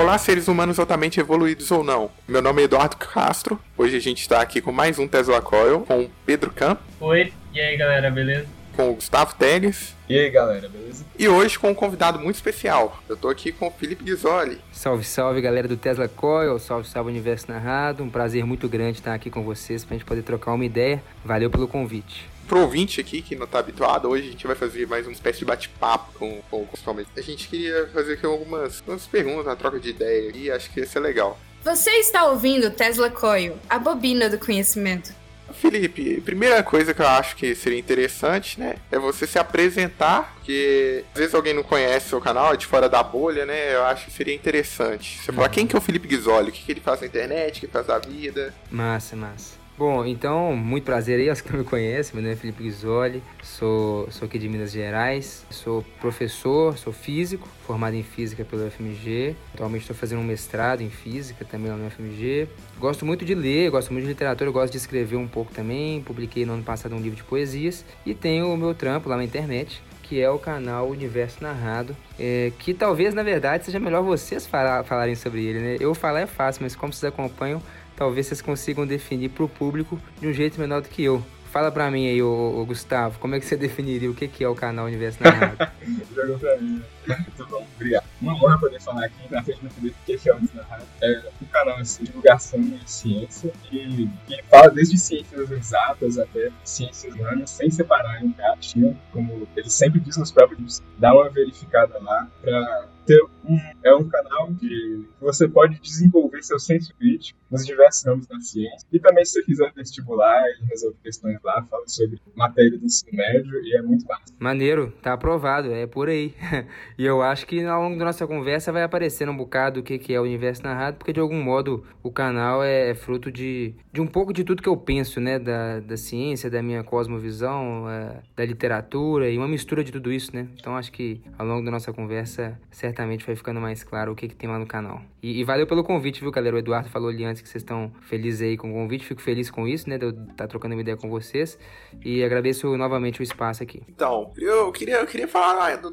[0.00, 2.10] Olá, seres humanos altamente evoluídos ou não.
[2.26, 3.60] Meu nome é Eduardo Castro.
[3.76, 6.80] Hoje a gente está aqui com mais um Tesla Coil com Pedro Camp.
[6.98, 8.46] Oi, e aí galera, beleza?
[8.80, 9.94] Com o Gustavo Teles.
[10.08, 11.04] E aí galera, beleza?
[11.18, 12.98] E hoje com um convidado muito especial.
[13.06, 14.58] Eu tô aqui com o Felipe Ghisoli.
[14.72, 18.02] Salve, salve galera do Tesla Coil, salve, salve Universo Narrado.
[18.02, 21.04] Um prazer muito grande estar aqui com vocês pra gente poder trocar uma ideia.
[21.22, 24.84] Valeu pelo convite pro ouvinte aqui que não tá habituado, hoje a gente vai fazer
[24.84, 29.06] mais uma espécie de bate-papo com, com, com A gente queria fazer aqui algumas, algumas
[29.06, 31.38] perguntas, uma troca de ideia e acho que ia ser legal.
[31.62, 35.19] Você está ouvindo Tesla Coil, a bobina do conhecimento.
[35.52, 41.04] Felipe, primeira coisa que eu acho que seria interessante, né, é você se apresentar, porque
[41.12, 43.84] às vezes alguém não conhece o seu canal, é de fora da bolha, né, eu
[43.84, 45.20] acho que seria interessante.
[45.22, 47.58] Você falar quem que é o Felipe Ghisoli, o que, que ele faz na internet,
[47.58, 48.54] o que faz da vida.
[48.70, 49.59] Massa, massa.
[49.80, 52.12] Bom, então, muito prazer aí aos que não me conhecem.
[52.12, 57.48] Meu nome é Felipe Ghisoli, sou, sou aqui de Minas Gerais, sou professor, sou físico,
[57.66, 59.34] formado em física pelo UFMG.
[59.54, 62.46] Atualmente estou fazendo um mestrado em física também lá no UFMG.
[62.78, 66.02] Gosto muito de ler, gosto muito de literatura, gosto de escrever um pouco também.
[66.02, 69.24] Publiquei no ano passado um livro de poesias e tenho o meu trampo lá na
[69.24, 74.46] internet, que é o canal Universo Narrado, é, que talvez na verdade seja melhor vocês
[74.46, 75.76] falar, falarem sobre ele, né?
[75.80, 77.62] Eu falar é fácil, mas como vocês acompanham,
[78.00, 81.22] talvez vocês consigam definir para o público de um jeito menor do que eu.
[81.52, 84.42] Fala pra mim aí, ô, ô, Gustavo, como é que você definiria o que, que
[84.42, 85.70] é o canal Universo Narrado?
[86.14, 86.82] Jogou pra mim.
[87.06, 88.04] Muito bom, obrigado.
[88.22, 90.86] Uma honra poder falar aqui na frente do Felipe, que é o Universo Narrado.
[91.02, 96.50] É um canal assim, de divulgação de ciência e que fala desde ciências exatas até
[96.64, 101.98] ciências humanas, sem separar em caixinha, como ele sempre diz nos próprios, dá uma verificada
[101.98, 107.66] lá pra ter um, é um canal que você pode desenvolver seu senso crítico nos
[107.66, 108.86] diversos ramos da ciência.
[108.92, 113.16] E também, se você fizer vestibular e resolver questões lá, fala sobre matéria do ensino
[113.16, 114.36] médio e é muito fácil.
[114.38, 116.32] Maneiro, tá aprovado, é por aí.
[116.96, 119.98] e eu acho que ao longo da nossa conversa vai aparecer um bocado o que,
[119.98, 123.74] que é o universo narrado, porque de algum modo o canal é, é fruto de,
[123.92, 125.40] de um pouco de tudo que eu penso, né?
[125.40, 130.34] Da, da ciência, da minha cosmovisão, é, da literatura e uma mistura de tudo isso,
[130.34, 130.46] né?
[130.54, 134.28] Então acho que ao longo da nossa conversa certamente vai ficando mais claro o que,
[134.28, 135.02] que tem lá no canal.
[135.22, 136.56] E, e valeu pelo convite, viu, galera?
[136.56, 139.04] O Eduardo falou ali antes que vocês estão felizes aí com o convite.
[139.04, 139.98] Fico feliz com isso, né?
[139.98, 141.58] De eu estar tá trocando uma ideia com vocês.
[142.04, 143.82] E agradeço novamente o espaço aqui.
[143.88, 145.86] Então, eu queria, eu queria falar de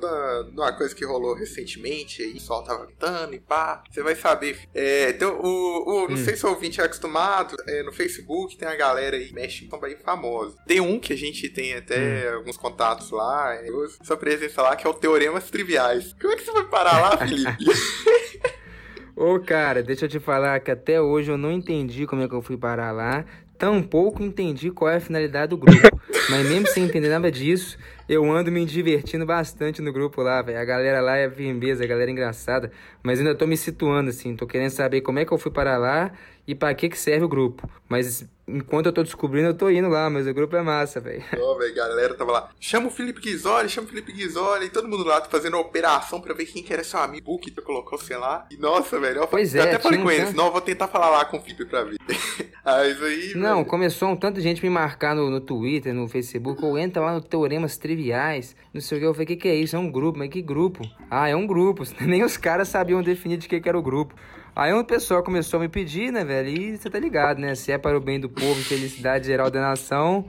[0.54, 2.32] uma coisa que rolou recentemente aí.
[2.32, 3.84] O pessoal tava gritando e pá.
[3.90, 4.60] Você vai saber.
[4.74, 6.18] É, então, o, o, não hum.
[6.18, 7.56] sei se o ouvinte é acostumado.
[7.68, 10.58] É, no Facebook tem a galera aí, mexe com bem famosa.
[10.66, 12.38] Tem um que a gente tem até hum.
[12.38, 13.54] alguns contatos lá.
[13.56, 13.68] É,
[14.02, 16.16] sua presença lá, que é o Teoremas Triviais.
[16.20, 17.58] Como é que você vai parar lá, Felipe?
[19.16, 22.36] Ô, cara, deixa eu te falar que até hoje eu não entendi como é que
[22.36, 23.26] eu fui parar lá.
[23.58, 26.00] Tampouco entendi qual é a finalidade do grupo.
[26.30, 27.78] Mas mesmo sem entender nada disso,
[28.08, 30.60] eu ando me divertindo bastante no grupo lá, velho.
[30.60, 32.72] A galera lá é firmeza, a galera é engraçada.
[33.02, 34.36] Mas ainda tô me situando, assim.
[34.36, 36.12] Tô querendo saber como é que eu fui parar lá
[36.48, 37.68] e para que que serve o grupo.
[37.90, 41.24] Mas enquanto eu tô descobrindo, eu tô indo lá, mas o grupo é massa, velho.
[41.38, 42.50] Ó, velho, galera tava lá.
[42.60, 46.22] Chama o Felipe Ghisoli, chama o Felipe Ghisoli, e todo mundo lá fazendo a operação
[46.22, 48.48] pra ver quem que era seu amigo que tu colocou, sei lá.
[48.50, 50.88] E nossa, velho, eu, pois eu é, até falei com eles, não, eu vou tentar
[50.88, 51.98] falar lá com o Felipe pra ver.
[52.64, 53.34] Mas aí.
[53.36, 53.66] Não, velho.
[53.66, 57.14] começou um tanto de gente me marcar no, no Twitter, no Facebook, ou entra lá
[57.14, 59.08] no Teoremas Triviais, não sei o que.
[59.08, 59.76] Eu falei, o que, que é isso?
[59.76, 60.82] É um grupo, mas que grupo?
[61.10, 61.84] Ah, é um grupo.
[62.02, 64.16] Nem os caras sabiam definir de que, que era o grupo.
[64.60, 66.50] Aí um pessoal começou a me pedir, né, velho?
[66.50, 67.54] E você tá ligado, né?
[67.54, 70.26] Se é para o bem do povo, felicidade geral da nação,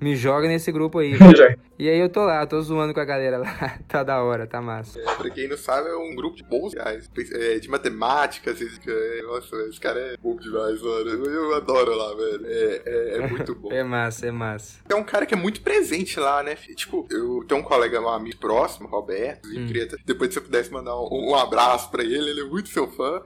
[0.00, 1.12] me joga nesse grupo aí.
[1.78, 3.78] e aí eu tô lá, tô zoando com a galera lá.
[3.88, 5.00] tá da hora, tá massa.
[5.00, 7.08] É, pra quem não sabe, é um grupo de bons reais.
[7.32, 8.90] É, de matemática, física.
[8.90, 11.26] É, nossa, esse cara é bom demais, mano.
[11.26, 12.46] Eu adoro lá, velho.
[12.46, 13.72] É, é, é muito bom.
[13.72, 14.80] é massa, é massa.
[14.88, 16.54] É um cara que é muito presente lá, né?
[16.74, 19.48] Tipo, eu tenho um colega, um amigo próximo, Roberto.
[19.48, 19.66] Hum.
[19.66, 22.90] queria, depois se você pudesse mandar um, um, abraço pra ele, ele é muito seu
[22.90, 23.22] fã.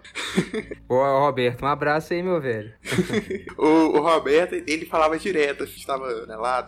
[0.89, 2.73] Ô, Roberto, um abraço aí, meu velho.
[3.59, 6.61] o, o Roberto, ele falava direto, a gente tava né, lá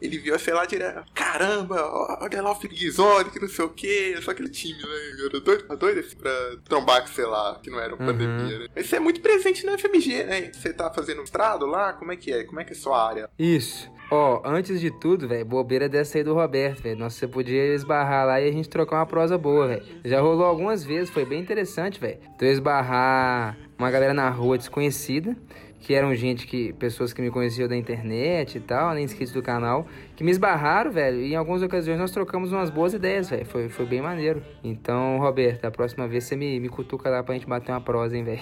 [0.00, 1.04] ele viu, sei lá, direto.
[1.14, 1.76] Caramba,
[2.20, 4.20] olha lá o Ghisoli, que não sei o que.
[4.22, 5.24] Só aquele time, né?
[5.24, 6.30] Era doido, doido assim pra
[6.64, 8.12] trombar, sei lá, que não era uma uhum.
[8.12, 8.66] pandemia, né?
[8.74, 10.52] Mas você é muito presente na FMG, né?
[10.52, 11.92] Você tá fazendo estrado lá?
[11.92, 12.44] Como é que é?
[12.44, 13.30] Como é que é a sua área?
[13.38, 13.92] Isso.
[14.10, 16.98] Ó, oh, antes de tudo, velho, bobeira dessa aí do Roberto, velho.
[16.98, 19.82] Nossa, você podia esbarrar lá e a gente trocar uma prosa boa, velho.
[20.04, 22.18] Já rolou algumas vezes, foi bem interessante, velho.
[22.34, 25.36] Então esbarrar uma galera na rua desconhecida
[25.84, 26.72] que eram gente que.
[26.72, 29.86] pessoas que me conheciam da internet e tal, nem inscritos do canal,
[30.16, 31.20] que me esbarraram, velho.
[31.20, 33.44] E em algumas ocasiões nós trocamos umas boas ideias, velho.
[33.44, 34.42] Foi, foi bem maneiro.
[34.62, 38.16] Então, Roberto, a próxima vez você me, me cutuca lá pra gente bater uma prosa,
[38.16, 38.40] hein, velho.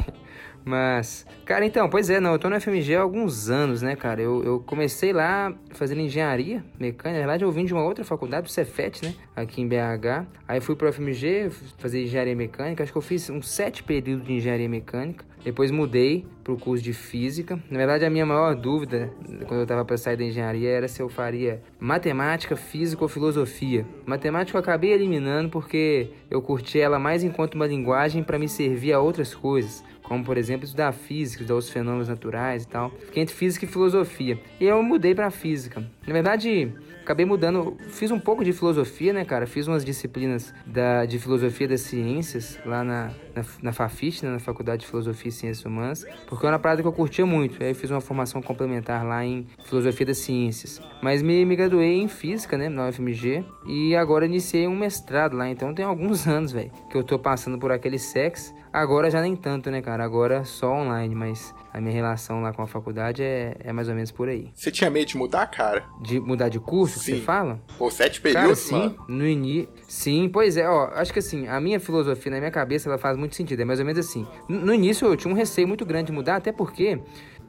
[0.65, 4.21] Mas, cara, então, pois é, não, eu tô no FMG há alguns anos, né, cara?
[4.23, 8.47] Eu, eu comecei lá fazendo engenharia mecânica, na verdade eu vim de uma outra faculdade,
[8.47, 10.27] do Cefet, né, aqui em BH.
[10.47, 14.35] Aí fui pro FMG fazer engenharia mecânica, acho que eu fiz uns sete períodos de
[14.35, 15.25] engenharia mecânica.
[15.45, 17.59] Depois mudei para o curso de física.
[17.69, 19.13] Na verdade, a minha maior dúvida
[19.47, 23.85] quando eu estava para sair da engenharia era se eu faria matemática, física ou filosofia.
[24.07, 28.93] Matemática eu acabei eliminando porque eu curti ela mais enquanto uma linguagem para me servir
[28.93, 29.83] a outras coisas
[30.13, 32.91] como por exemplo estudar física, estudar os fenômenos naturais e tal.
[32.91, 34.39] Fiquei entre física e filosofia.
[34.61, 35.83] E eu mudei para física.
[36.07, 36.71] Na verdade,
[37.03, 39.47] acabei mudando, fiz um pouco de filosofia, né, cara?
[39.47, 44.83] Fiz umas disciplinas da, de filosofia das ciências lá na, na, na né, na Faculdade
[44.83, 47.63] de Filosofia e Ciências Humanas, porque era uma parada que eu curtia muito.
[47.63, 50.81] Aí eu fiz uma formação complementar lá em filosofia das ciências.
[51.03, 55.49] Mas me, me graduei em física, né, na UFMG, e agora iniciei um mestrado lá.
[55.49, 59.37] Então tem alguns anos, velho, que eu tô passando por aquele sexo Agora já nem
[59.37, 60.03] tanto, né, cara?
[60.03, 63.95] Agora só online, mas a minha relação lá com a faculdade é, é mais ou
[63.95, 64.51] menos por aí.
[64.55, 65.85] Você tinha medo de mudar, cara?
[66.03, 67.15] De mudar de curso, sim.
[67.15, 67.61] você fala?
[67.79, 69.05] Pô, sete períodos, cara, sim, mano.
[69.09, 69.69] No início.
[69.89, 70.91] Sim, pois é, ó.
[70.95, 73.61] Acho que assim, a minha filosofia na minha cabeça ela faz muito sentido.
[73.61, 74.27] É mais ou menos assim.
[74.49, 77.01] No início eu tinha um receio muito grande de mudar, até porque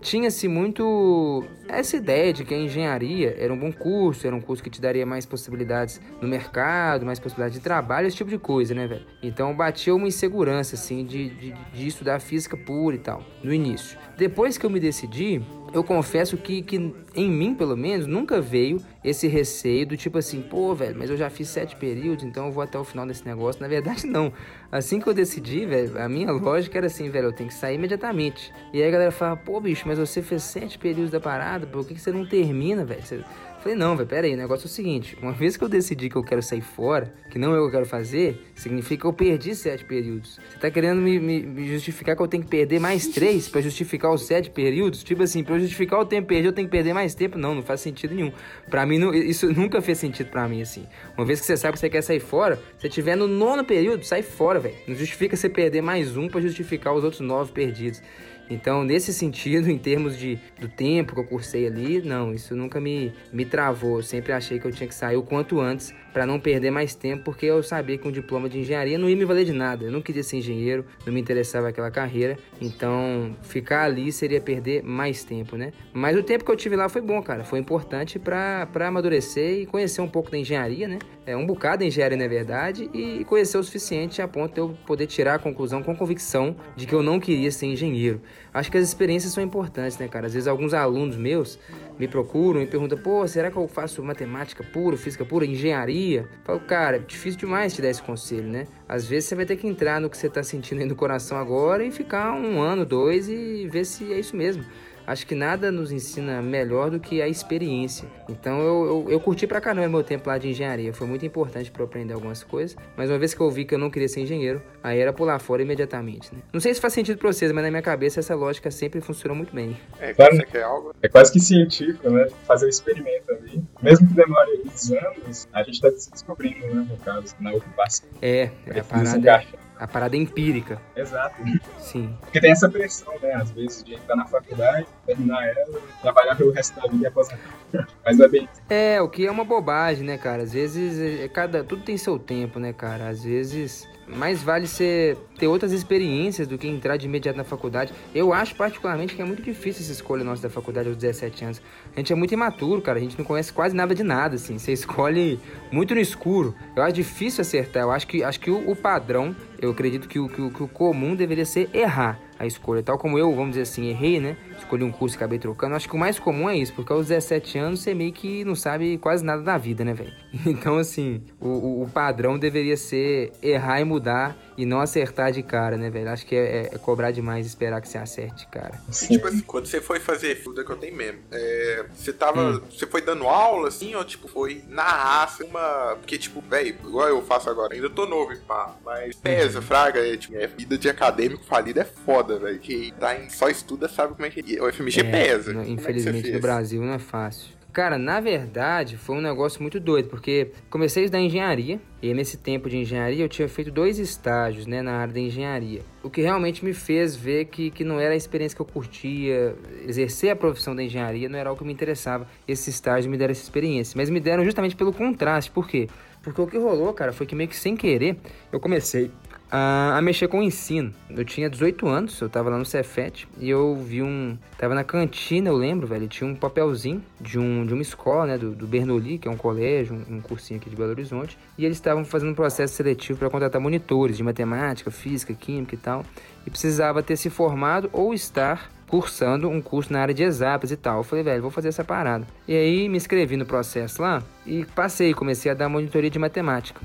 [0.04, 4.62] tinha-se muito essa ideia de que a engenharia era um bom curso, era um curso
[4.62, 8.76] que te daria mais possibilidades no mercado, mais possibilidades de trabalho, esse tipo de coisa,
[8.76, 9.06] né, velho?
[9.24, 13.98] Então batia uma insegurança, assim, de, de, de estudar física pura e tal, no início.
[14.18, 15.42] Depois que eu me decidi,
[15.74, 20.42] eu confesso que, que em mim, pelo menos, nunca veio esse receio do tipo assim,
[20.42, 23.26] pô, velho, mas eu já fiz sete períodos, então eu vou até o final desse
[23.26, 23.62] negócio.
[23.62, 24.32] Na verdade, não.
[24.72, 27.76] Assim que eu decidi, velho, a minha lógica era assim, velho, eu tenho que sair
[27.76, 28.54] imediatamente.
[28.72, 31.86] E aí a galera fala, pô, bicho, mas você fez sete períodos da parada, por
[31.86, 33.02] que, que você não termina, velho?
[33.02, 33.24] Você
[33.64, 36.10] Falei, não, velho, pera aí, o negócio é o seguinte: uma vez que eu decidi
[36.10, 39.08] que eu quero sair fora, que não é o que eu quero fazer, significa que
[39.08, 40.38] eu perdi sete períodos.
[40.52, 43.62] Você tá querendo me, me, me justificar que eu tenho que perder mais três para
[43.62, 45.02] justificar os sete períodos?
[45.02, 47.38] Tipo assim, pra eu justificar o tempo perdido, eu tenho que perder mais tempo?
[47.38, 48.34] Não, não faz sentido nenhum.
[48.70, 50.86] Pra mim, não, isso nunca fez sentido pra mim, assim.
[51.18, 54.04] Uma vez que você sabe que você quer sair fora, se tiver no nono período,
[54.04, 54.76] sai fora, velho.
[54.86, 58.02] Não justifica você perder mais um para justificar os outros nove perdidos.
[58.50, 62.80] Então, nesse sentido, em termos de, do tempo que eu cursei ali, não, isso nunca
[62.80, 63.98] me, me travou.
[63.98, 66.94] Eu sempre achei que eu tinha que sair o quanto antes para não perder mais
[66.94, 69.84] tempo, porque eu sabia que um diploma de engenharia não ia me valer de nada.
[69.84, 74.84] Eu não queria ser engenheiro, não me interessava aquela carreira, então ficar ali seria perder
[74.84, 75.74] mais tempo, né?
[75.92, 77.44] Mas o tempo que eu tive lá foi bom, cara.
[77.44, 81.00] Foi importante para amadurecer e conhecer um pouco da engenharia, né?
[81.26, 84.78] É um bocado de engenharia, na verdade, e conhecer o suficiente a ponto de eu
[84.86, 88.22] poder tirar a conclusão com convicção de que eu não queria ser engenheiro.
[88.54, 90.28] Acho que as experiências são importantes, né, cara?
[90.28, 91.58] Às vezes alguns alunos meus
[91.98, 96.22] me procuram e perguntam, pô, será que eu faço matemática pura, física pura, engenharia?
[96.22, 98.68] Eu falo, cara, difícil demais te dar esse conselho, né?
[98.88, 101.38] Às vezes você vai ter que entrar no que você tá sentindo aí no coração
[101.38, 104.64] agora e ficar um ano, dois e ver se é isso mesmo
[105.06, 108.08] acho que nada nos ensina melhor do que a experiência.
[108.30, 110.94] Então eu, eu, eu curti pra caramba meu tempo lá de engenharia.
[110.94, 112.76] Foi muito importante para eu aprender algumas coisas.
[112.96, 115.40] Mas uma vez que eu vi que eu não queria ser engenheiro, aí era pular
[115.40, 116.34] fora imediatamente.
[116.34, 116.42] Né?
[116.52, 119.36] Não sei se faz sentido pra vocês, mas na minha cabeça essa lógica sempre funcionou
[119.36, 119.78] muito bem.
[120.00, 120.94] É, claro, você quer algo?
[121.02, 122.28] É quase que científico, né?
[122.46, 123.64] Fazer o um experimento ali.
[123.82, 126.88] Mesmo que demore uns anos, a gente tá se descobrindo, né?
[126.90, 128.08] No caso, na ocupação.
[128.22, 129.44] É, é a parada.
[129.80, 130.80] A parada empírica.
[130.96, 131.36] Exato.
[131.80, 132.16] Sim.
[132.22, 133.34] Porque tem essa pressão, né?
[133.34, 137.40] Às vezes, de entrar na faculdade, terminar ela, trabalhar pelo resto da vida e aposentar.
[138.06, 138.50] Mas é bem.
[138.70, 140.44] É, o que é uma bobagem, né, cara?
[140.44, 143.10] Às vezes, é, cada, tudo tem seu tempo, né, cara?
[143.10, 147.94] Às vezes mais vale ser ter outras experiências do que entrar de imediato na faculdade.
[148.14, 151.62] Eu acho particularmente que é muito difícil essa escolha nossa da faculdade aos 17 anos.
[151.96, 152.98] A gente é muito imaturo, cara.
[152.98, 154.58] A gente não conhece quase nada de nada, assim.
[154.58, 155.40] Você escolhe
[155.72, 156.56] muito no escuro.
[156.76, 157.84] Eu acho difícil acertar.
[157.84, 160.62] Eu acho que, acho que o, o padrão, eu acredito que o, que o, que
[160.62, 162.84] o comum deveria ser errar a escolha.
[162.84, 164.38] Tal como eu, vamos dizer assim, errei, né?
[164.58, 165.76] Escolhi um curso e acabei trocando.
[165.76, 168.56] Acho que o mais comum é isso, porque aos 17 anos você meio que não
[168.56, 170.14] sabe quase nada da vida, né, velho?
[170.54, 175.78] Então, assim, o, o, padrão deveria ser errar e mudar e não acertar de cara,
[175.78, 176.10] né, velho?
[176.10, 178.80] Acho que é, é, é cobrar demais esperar que você acerte cara.
[178.92, 182.42] Tipo assim, quando você foi fazer tudo que eu tenho mesmo, é, você tava.
[182.42, 182.62] Hum.
[182.70, 185.98] Você foi dando aula, assim, ou tipo, foi na raça, uma.
[186.00, 188.76] Porque, tipo, velho, igual eu faço agora, ainda tô novo, pá.
[188.86, 189.66] Mas pesa, uhum.
[189.66, 192.60] fraga, é, tipo, é, vida de acadêmico falido é foda, velho.
[192.60, 194.62] Que tá em, só estuda sabe como é que é.
[194.62, 195.54] O FMG é, pesa.
[195.66, 197.54] infelizmente é no Brasil não é fácil.
[197.74, 202.38] Cara, na verdade, foi um negócio muito doido, porque comecei a estudar engenharia, e nesse
[202.38, 205.82] tempo de engenharia eu tinha feito dois estágios, né, na área da engenharia.
[206.04, 209.56] O que realmente me fez ver que, que não era a experiência que eu curtia,
[209.88, 212.28] exercer a profissão da engenharia não era algo que me interessava.
[212.48, 215.50] Esse estágio me deram essa experiência, mas me deram justamente pelo contraste.
[215.50, 215.90] Por quê?
[216.22, 218.18] Porque o que rolou, cara, foi que meio que sem querer
[218.52, 219.10] eu comecei
[219.56, 220.92] a, a, mexer com o ensino.
[221.12, 224.36] Eu tinha 18 anos, eu tava lá no Cefet e eu vi um.
[224.58, 226.08] Tava na cantina, eu lembro, velho.
[226.08, 228.36] Tinha um papelzinho de, um, de uma escola, né?
[228.36, 231.38] Do, do Bernoulli, que é um colégio, um, um cursinho aqui de Belo Horizonte.
[231.56, 235.78] E eles estavam fazendo um processo seletivo para contratar monitores de matemática, física, química e
[235.78, 236.04] tal.
[236.48, 240.76] E precisava ter se formado ou estar cursando um curso na área de exatas e
[240.76, 240.98] tal.
[240.98, 242.26] Eu falei, velho, vou fazer essa parada.
[242.48, 246.82] E aí me inscrevi no processo lá e passei, comecei a dar monitoria de matemática.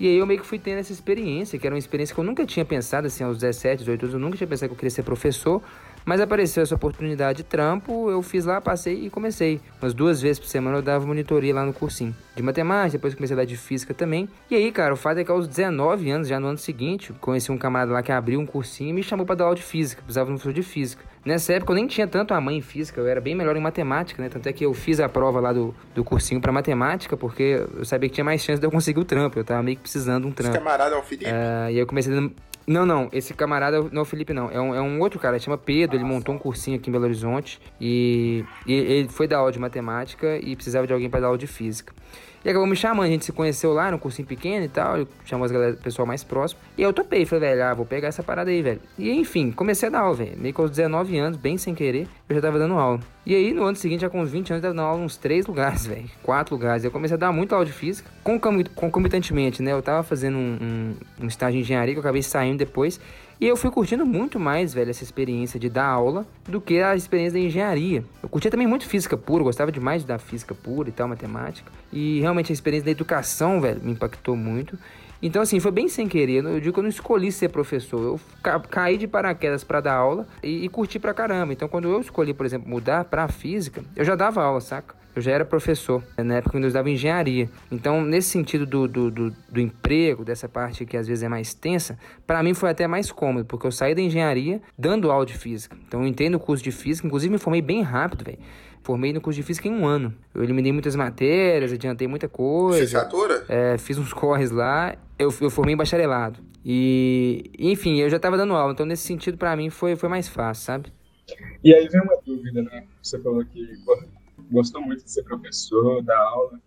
[0.00, 2.24] E aí eu meio que fui tendo essa experiência, que era uma experiência que eu
[2.24, 4.90] nunca tinha pensado, assim, aos 17, 18 anos, eu nunca tinha pensado que eu queria
[4.90, 5.60] ser professor,
[6.04, 9.60] mas apareceu essa oportunidade de trampo, eu fiz lá, passei e comecei.
[9.82, 13.34] Umas duas vezes por semana eu dava monitoria lá no cursinho de matemática, depois comecei
[13.34, 14.28] a dar de física também.
[14.50, 17.50] E aí, cara, o fato é que aos 19 anos, já no ano seguinte, conheci
[17.50, 20.00] um camarada lá que abriu um cursinho e me chamou para dar aula de física,
[20.00, 21.04] precisava de um professor de física.
[21.28, 23.60] Nessa época eu nem tinha tanto a mãe em física, eu era bem melhor em
[23.60, 24.30] matemática, né?
[24.30, 27.84] Tanto é que eu fiz a prova lá do, do cursinho para matemática, porque eu
[27.84, 30.22] sabia que tinha mais chance de eu conseguir o trampo, eu tava meio que precisando
[30.22, 30.54] de um trampo.
[30.54, 31.30] Esse camarada é o Felipe?
[31.30, 32.34] Uh, e aí eu comecei dando
[32.66, 34.50] não, não, esse camarada não é o Felipe, não.
[34.50, 36.92] É um, é um outro cara, ele chama Pedro, ele montou um cursinho aqui em
[36.92, 41.20] Belo Horizonte e, e ele foi dar aula de matemática e precisava de alguém para
[41.20, 41.94] dar aula de física.
[42.44, 45.44] E acabou me chamando, a gente se conheceu lá no cursinho pequeno e tal, chamou
[45.44, 46.60] as galera, pessoal mais próximo.
[46.76, 48.80] E eu topei, falei, velho, ah, vou pegar essa parada aí, velho.
[48.98, 50.36] E enfim, comecei a dar aula, velho.
[50.38, 53.00] Meio que aos 19 anos, bem sem querer, eu já tava dando aula.
[53.26, 55.16] E aí, no ano seguinte, já com uns 20 anos, eu tava dando aula uns
[55.16, 56.08] 3 lugares, velho.
[56.22, 56.84] 4 lugares.
[56.84, 58.10] Eu comecei a dar muita aula de física,
[58.74, 59.72] concomitantemente, né?
[59.72, 63.00] Eu tava fazendo um, um, um estágio de engenharia que eu acabei saindo depois.
[63.40, 66.96] E eu fui curtindo muito mais, velho, essa experiência de dar aula do que a
[66.96, 68.04] experiência da engenharia.
[68.20, 71.70] Eu curtia também muito física pura, gostava demais de dar física pura e tal, matemática.
[71.92, 74.76] E realmente a experiência da educação, velho, me impactou muito.
[75.22, 76.44] Então, assim, foi bem sem querer.
[76.44, 78.00] Eu digo que eu não escolhi ser professor.
[78.00, 81.52] Eu ca caí de paraquedas para dar aula e, e curti pra caramba.
[81.52, 84.96] Então, quando eu escolhi, por exemplo, mudar pra física, eu já dava aula, saca?
[85.18, 87.50] Eu já era professor, né, na época quando eu estava engenharia.
[87.70, 91.54] Então, nesse sentido do, do, do, do, emprego, dessa parte que às vezes é mais
[91.54, 95.36] tensa, para mim foi até mais cômodo, porque eu saí da engenharia dando aula de
[95.36, 95.76] física.
[95.86, 98.38] Então, eu entrei no curso de física, inclusive me formei bem rápido, velho.
[98.80, 100.14] Formei no curso de física em um ano.
[100.32, 102.78] Eu eliminei muitas matérias, adiantei muita coisa.
[102.78, 103.44] Licenciatura?
[103.48, 104.94] É, fiz uns corres lá.
[105.18, 106.38] Eu, eu formei em bacharelado.
[106.64, 108.72] E, enfim, eu já estava dando aula.
[108.72, 110.92] Então, nesse sentido, para mim, foi, foi mais fácil, sabe?
[111.62, 112.84] E aí vem uma dúvida, né?
[113.02, 113.60] Você falou que
[114.50, 116.60] gostou muito de ser professor, dar aula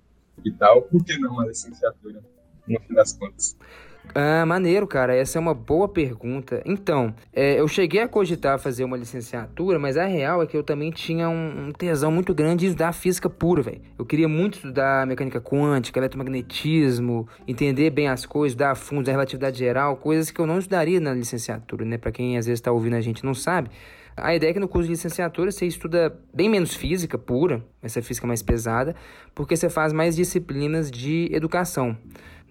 [0.44, 2.24] e tal, por que não uma licenciatura,
[2.68, 3.58] no fim das contas?
[4.14, 5.16] Ah, maneiro, cara.
[5.16, 6.62] Essa é uma boa pergunta.
[6.66, 10.64] Então, é, eu cheguei a cogitar fazer uma licenciatura, mas a real é que eu
[10.64, 13.82] também tinha um, um tesão muito grande de estudar física pura, velho.
[13.98, 19.58] Eu queria muito estudar mecânica quântica, eletromagnetismo, entender bem as coisas, dar fundos da relatividade
[19.58, 21.98] geral, coisas que eu não estudaria na licenciatura, né?
[21.98, 23.70] Para quem às vezes está ouvindo a gente não sabe.
[24.16, 28.02] A ideia é que no curso de licenciatura você estuda bem menos física pura, essa
[28.02, 28.96] física mais pesada,
[29.34, 31.98] porque você faz mais disciplinas de educação,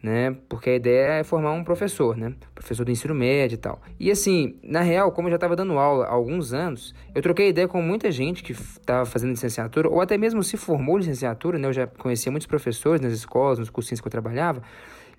[0.03, 0.35] né?
[0.49, 2.35] Porque a ideia é formar um professor, né?
[2.55, 3.81] Professor do ensino médio e tal.
[3.99, 7.49] E assim, na real, como eu já estava dando aula há alguns anos, eu troquei
[7.51, 11.69] ideia com muita gente que estava fazendo licenciatura, ou até mesmo se formou licenciatura, né?
[11.69, 14.63] Eu já conhecia muitos professores nas escolas, nos cursinhos que eu trabalhava,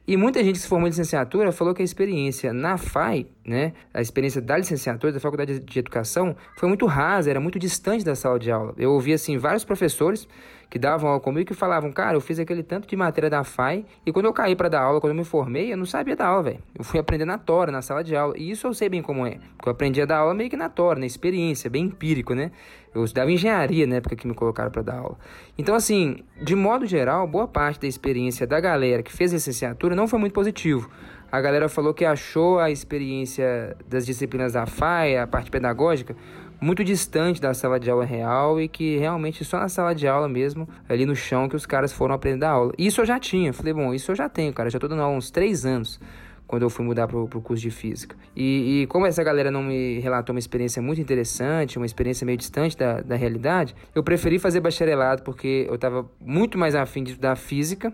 [0.08, 3.74] e muita gente que se formou em licenciatura falou que a experiência na FAI, né,
[3.94, 8.16] a experiência da licenciatura, da Faculdade de Educação, foi muito rasa, era muito distante da
[8.16, 8.74] sala de aula.
[8.78, 10.28] Eu ouvi, assim, vários professores
[10.72, 13.86] que davam aula comigo que falavam, cara, eu fiz aquele tanto de matéria da FAI
[14.06, 16.28] e quando eu caí para dar aula, quando eu me formei, eu não sabia dar
[16.28, 16.60] aula, velho.
[16.74, 18.34] Eu fui aprender na tora, na sala de aula.
[18.38, 19.38] E isso eu sei bem como é.
[19.58, 22.52] Porque eu aprendi a dar aula meio que na tora, na experiência, bem empírico, né?
[22.96, 25.18] Eu estudava engenharia na época que me colocaram para dar aula.
[25.58, 30.08] Então, assim, de modo geral, boa parte da experiência da galera que fez licenciatura não
[30.08, 30.90] foi muito positivo.
[31.30, 36.16] A galera falou que achou a experiência das disciplinas da FAI, a parte pedagógica,
[36.62, 40.30] muito distante da sala de aula real e que realmente só na sala de aula
[40.30, 42.72] mesmo, ali no chão, que os caras foram aprender a aula.
[42.78, 43.52] Isso eu já tinha.
[43.52, 44.70] Falei, bom, isso eu já tenho, cara.
[44.70, 46.00] Já tô dando aula há uns três anos
[46.46, 48.16] quando eu fui mudar pro, pro curso de física.
[48.36, 52.38] E, e, como essa galera não me relatou uma experiência muito interessante, uma experiência meio
[52.38, 57.12] distante da, da realidade, eu preferi fazer bacharelado porque eu estava muito mais afim de
[57.12, 57.92] estudar física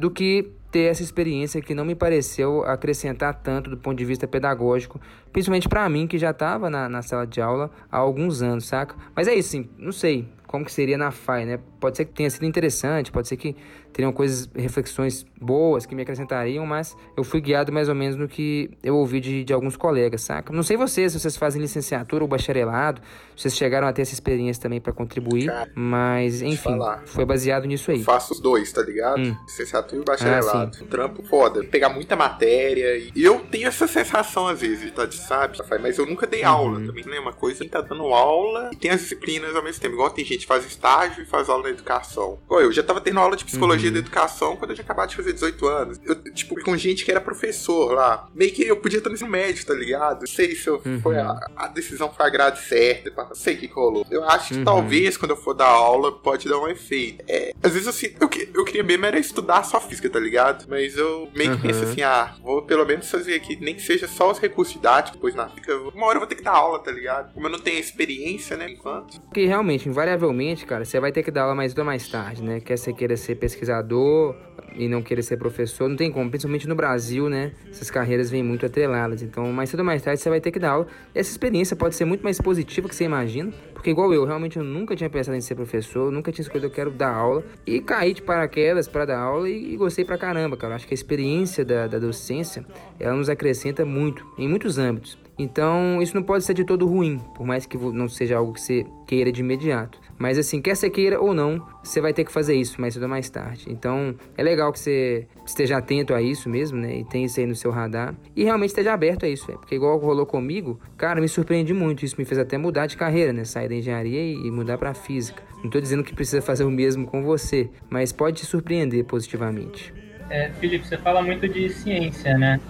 [0.00, 4.26] do que ter essa experiência que não me pareceu acrescentar tanto do ponto de vista
[4.26, 5.00] pedagógico,
[5.32, 8.96] principalmente para mim que já estava na, na sala de aula há alguns anos, saca?
[9.14, 11.60] Mas é isso, sim, não sei como que seria na FAI, né?
[11.84, 13.54] Pode ser que tenha sido interessante, pode ser que
[13.92, 18.26] teriam coisas, reflexões boas que me acrescentariam, mas eu fui guiado mais ou menos no
[18.26, 20.50] que eu ouvi de, de alguns colegas, saca?
[20.50, 23.02] Não sei vocês, se vocês fazem licenciatura ou bacharelado,
[23.36, 27.90] vocês chegaram a ter essa experiência também para contribuir, Cara, mas enfim, foi baseado nisso
[27.90, 27.98] aí.
[27.98, 29.20] Eu faço os dois, tá ligado?
[29.20, 29.36] Hum.
[29.44, 30.78] Licenciatura e bacharelado.
[30.80, 35.04] Ah, um trampo foda, pegar muita matéria e eu tenho essa sensação às vezes, tá,
[35.04, 35.58] de sabe?
[35.82, 36.48] Mas eu nunca dei uhum.
[36.48, 37.20] aula também, né?
[37.20, 39.94] Uma coisa que tá dando aula e tem as disciplinas ao mesmo tempo.
[39.94, 42.38] Igual tem gente que faz estágio e faz aula na educação.
[42.48, 45.10] Pô, eu já tava tendo aula de psicologia psicologia da educação quando eu tinha acabado
[45.10, 46.00] de fazer 18 anos.
[46.04, 48.28] Eu, tipo, com gente que era professor lá.
[48.34, 50.20] Meio que eu podia estar no médio, tá ligado?
[50.20, 51.00] Não sei se eu, uhum.
[51.00, 53.10] foi a, a, decisão foi a grade certa.
[53.16, 54.06] Não sei o que, que rolou.
[54.10, 54.64] Eu acho que uhum.
[54.64, 57.24] talvez quando eu for dar aula pode dar um efeito.
[57.28, 60.66] É, às vezes assim, eu, eu queria mesmo era estudar só física, tá ligado?
[60.68, 61.62] Mas eu meio que uhum.
[61.62, 65.16] penso assim, ah, vou pelo menos fazer aqui, nem que seja só os recursos didáticos,
[65.16, 67.32] depois na física, uma hora eu vou ter que dar aula, tá ligado?
[67.32, 69.20] Como eu não tenho experiência, né, enquanto.
[69.22, 72.60] Porque realmente, invariavelmente, cara, você vai ter que dar aula mais ou mais tarde, né?
[72.60, 74.34] Quer você queira ser pesquisador
[74.76, 77.52] e não querer ser professor, não tem como, principalmente no Brasil, né?
[77.70, 79.22] Essas carreiras vêm muito atreladas.
[79.22, 80.86] Então, mais cedo ou mais tarde você vai ter que dar aula.
[81.14, 84.64] Essa experiência pode ser muito mais positiva que você imagina, porque igual eu, realmente eu
[84.64, 88.12] nunca tinha pensado em ser professor, nunca tinha escolhido eu quero dar aula e caí
[88.14, 90.72] de paraquedas para dar aula e, e, gostei pra caramba, cara.
[90.72, 92.64] Eu acho que a experiência da, da docência,
[92.98, 95.18] ela nos acrescenta muito em muitos âmbitos.
[95.38, 98.60] Então, isso não pode ser de todo ruim, por mais que não seja algo que
[98.60, 100.03] você queira de imediato.
[100.18, 103.04] Mas assim, quer você queira ou não, você vai ter que fazer isso mais cedo
[103.04, 103.66] ou mais tarde.
[103.68, 106.98] Então, é legal que você esteja atento a isso mesmo, né?
[106.98, 108.14] E tenha isso aí no seu radar.
[108.34, 109.58] E realmente esteja aberto a isso, véio.
[109.58, 112.04] Porque igual rolou comigo, cara, me surpreendi muito.
[112.04, 113.44] Isso me fez até mudar de carreira, né?
[113.44, 115.42] Sair da engenharia e mudar para física.
[115.62, 119.94] Não tô dizendo que precisa fazer o mesmo com você, mas pode te surpreender positivamente.
[120.28, 122.60] É, Felipe, você fala muito de ciência, né?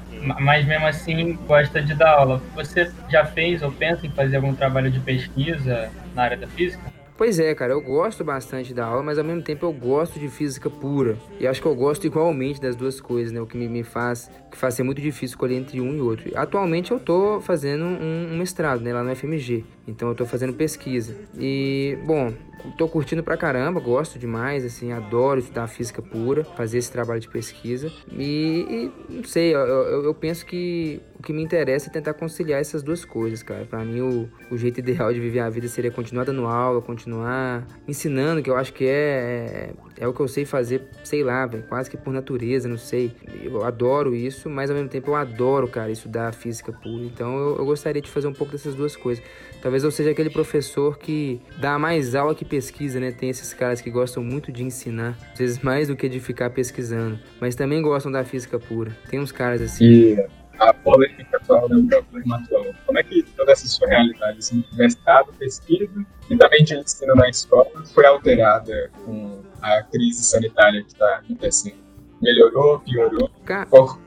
[0.41, 2.43] Mas mesmo assim gosta de dar aula.
[2.55, 6.94] Você já fez ou pensa em fazer algum trabalho de pesquisa na área da física?
[7.17, 10.29] Pois é, cara, eu gosto bastante da aula, mas ao mesmo tempo eu gosto de
[10.29, 11.17] física pura.
[11.39, 13.41] E acho que eu gosto igualmente das duas coisas, né?
[13.41, 16.31] O que me, me faz que faz ser muito difícil escolher entre um e outro.
[16.35, 19.65] Atualmente eu tô fazendo um, um mestrado, né, lá no FMG.
[19.87, 21.15] Então eu tô fazendo pesquisa.
[21.39, 22.33] E, bom,
[22.73, 27.29] tô curtindo pra caramba, gosto demais, assim, adoro estudar física pura, fazer esse trabalho de
[27.29, 27.93] pesquisa.
[28.11, 32.15] E, e não sei, eu, eu, eu, penso que o que me interessa é tentar
[32.15, 33.65] conciliar essas duas coisas, cara.
[33.65, 37.67] Para mim, o, o jeito ideal de viver a vida seria continuar dando aula, continuar
[37.87, 41.47] ensinando, que eu acho que é, é, é o que eu sei fazer, sei lá,
[41.47, 43.13] véio, quase que por natureza, não sei.
[43.43, 47.05] Eu adoro isso, mas ao mesmo tempo eu adoro, cara, estudar física pura.
[47.05, 49.23] Então eu, eu gostaria de fazer um pouco dessas duas coisas.
[49.65, 53.11] Talvez eu seja aquele professor que dá mais aula que pesquisa, né?
[53.11, 56.51] Tem esses caras que gostam muito de ensinar, às vezes mais do que de ficar
[56.51, 58.95] pesquisando, mas também gostam da física pura.
[59.09, 59.85] Tem uns caras assim.
[59.87, 60.27] E
[60.59, 62.67] a polêmica atual, né, o problema atual.
[62.85, 67.31] Como é que toda essa sua realidade, assim, mestrado, pesquisa e também de ensino na
[67.31, 71.83] escola foi alterada com a crise sanitária que está acontecendo?
[72.21, 73.31] Melhorou, piorou?
[73.47, 73.65] Ca...
[73.65, 73.99] Qual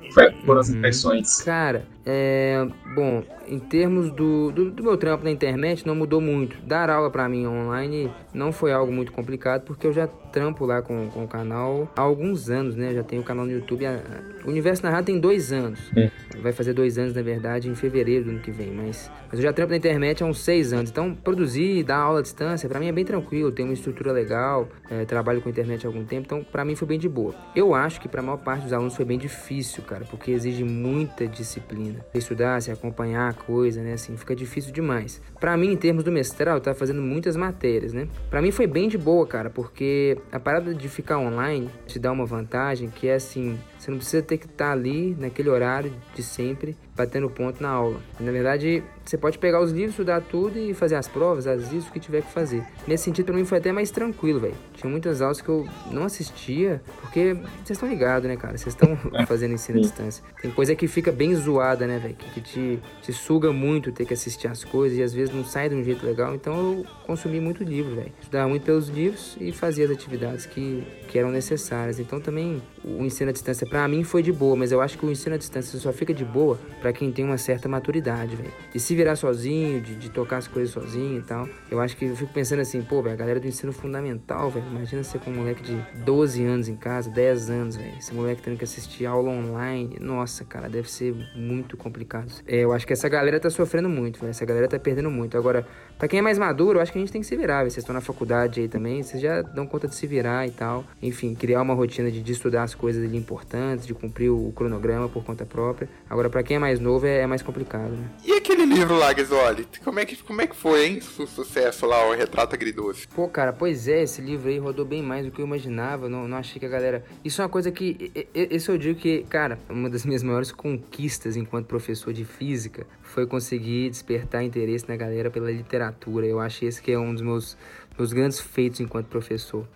[0.46, 0.78] foram as uhum.
[0.78, 1.42] impressões?
[1.42, 2.66] Cara, é,
[2.96, 6.58] bom, em termos do, do, do, meu trampo na internet, não mudou muito.
[6.66, 10.82] Dar aula para mim online não foi algo muito complicado, porque eu já trampo lá
[10.82, 12.94] com, com o canal há alguns anos, né?
[12.94, 13.86] já tenho o canal no YouTube.
[13.86, 14.00] A,
[14.46, 15.82] o Universo Narrado tem dois anos.
[15.98, 16.10] É.
[16.42, 18.72] Vai fazer dois anos, na verdade, em fevereiro do ano que vem.
[18.72, 20.90] Mas, mas eu já trampo na internet há uns seis anos.
[20.90, 23.52] Então, produzir, dar aula à distância, para mim é bem tranquilo.
[23.52, 26.24] Tenho uma estrutura legal, é, trabalho com internet há algum tempo.
[26.26, 27.36] Então, para mim foi bem de boa.
[27.54, 30.64] Eu acho que para a maior parte dos alunos foi bem difícil, cara, porque exige
[30.64, 33.94] muita disciplina Estudar, se acompanhar a coisa, né?
[33.94, 35.22] Assim, fica difícil demais.
[35.40, 38.08] Para mim, em termos do mestrado, eu tava fazendo muitas matérias, né?
[38.30, 42.12] Para mim foi bem de boa, cara, porque a parada de ficar online te dá
[42.12, 45.94] uma vantagem que é assim, você não precisa ter que estar tá ali naquele horário
[46.16, 48.00] de sempre batendo ponto na aula.
[48.20, 51.92] Na verdade, você pode pegar os livros, estudar tudo e fazer as provas, as isso
[51.92, 52.64] que tiver que fazer.
[52.86, 54.56] Nesse sentido, para mim foi até mais tranquilo, velho.
[54.74, 58.58] Tinha muitas aulas que eu não assistia, porque vocês estão ligados, né, cara?
[58.58, 60.24] Vocês estão fazendo ensino à distância.
[60.42, 62.16] Tem coisa que fica bem zoada, né, velho?
[62.16, 65.46] Que, que te, te suga muito ter que assistir as coisas e às vezes não
[65.46, 66.36] sai de um jeito legal.
[66.36, 68.12] Então eu consumi muito livro, velho.
[68.20, 72.00] Estudava muito pelos livros e fazia as atividades que, que eram necessárias.
[72.00, 75.06] Então também o ensino à distância para mim foi de boa, mas eu acho que
[75.06, 78.54] o ensino à distância só fica de boa para quem tem uma certa maturidade, velho.
[78.74, 81.48] De se virar sozinho, de, de, tocar as coisas sozinho e tal.
[81.70, 84.66] Eu acho que eu fico pensando assim, pô, velho, a galera do ensino fundamental, velho.
[84.70, 87.94] Imagina você com um moleque de 12 anos em casa, 10 anos, velho.
[87.98, 89.98] Esse moleque tendo que assistir aula online.
[90.00, 92.32] Nossa, cara, deve ser muito complicado.
[92.48, 94.30] É, eu acho que essa galera tá sofrendo muito, velho.
[94.30, 95.38] Essa galera tá perdendo muito.
[95.38, 97.60] Agora, para quem é mais maduro, eu acho que a gente tem que se virar,
[97.60, 97.72] velho.
[97.72, 100.86] Vocês estão na faculdade aí também, vocês já dão conta de se virar e tal.
[101.02, 105.10] Enfim, criar uma rotina de, de estudar as coisas ali importantes, de cumprir o cronograma
[105.10, 105.90] por conta própria.
[106.10, 108.10] Agora, para quem é mais mais novo é, é mais complicado, né?
[108.26, 109.68] E aquele livro lá, Guizoli?
[109.84, 111.00] Como é que, como é que foi, hein?
[111.20, 113.08] O sucesso lá, o Retrato Agridoce.
[113.08, 116.08] Pô, cara, pois é, esse livro aí rodou bem mais do que eu imaginava.
[116.08, 117.04] Não, não achei que a galera.
[117.24, 118.12] Isso é uma coisa que.
[118.34, 123.26] Esse eu digo que, cara, uma das minhas maiores conquistas enquanto professor de física foi
[123.26, 126.26] conseguir despertar interesse na galera pela literatura.
[126.26, 127.58] Eu acho esse que é um dos meus,
[127.98, 129.68] meus grandes feitos enquanto professor.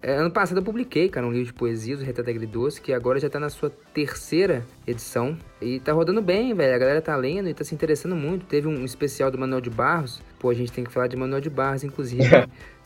[0.00, 3.18] É, ano passado eu publiquei, cara, um livro de poesias, o Retrato Agridoce, que agora
[3.18, 5.36] já tá na sua terceira edição.
[5.60, 6.72] E tá rodando bem, velho.
[6.72, 8.46] A galera tá lendo e tá se interessando muito.
[8.46, 10.22] Teve um especial do Manuel de Barros.
[10.38, 12.22] Pô, a gente tem que falar de Manuel de Barros, inclusive.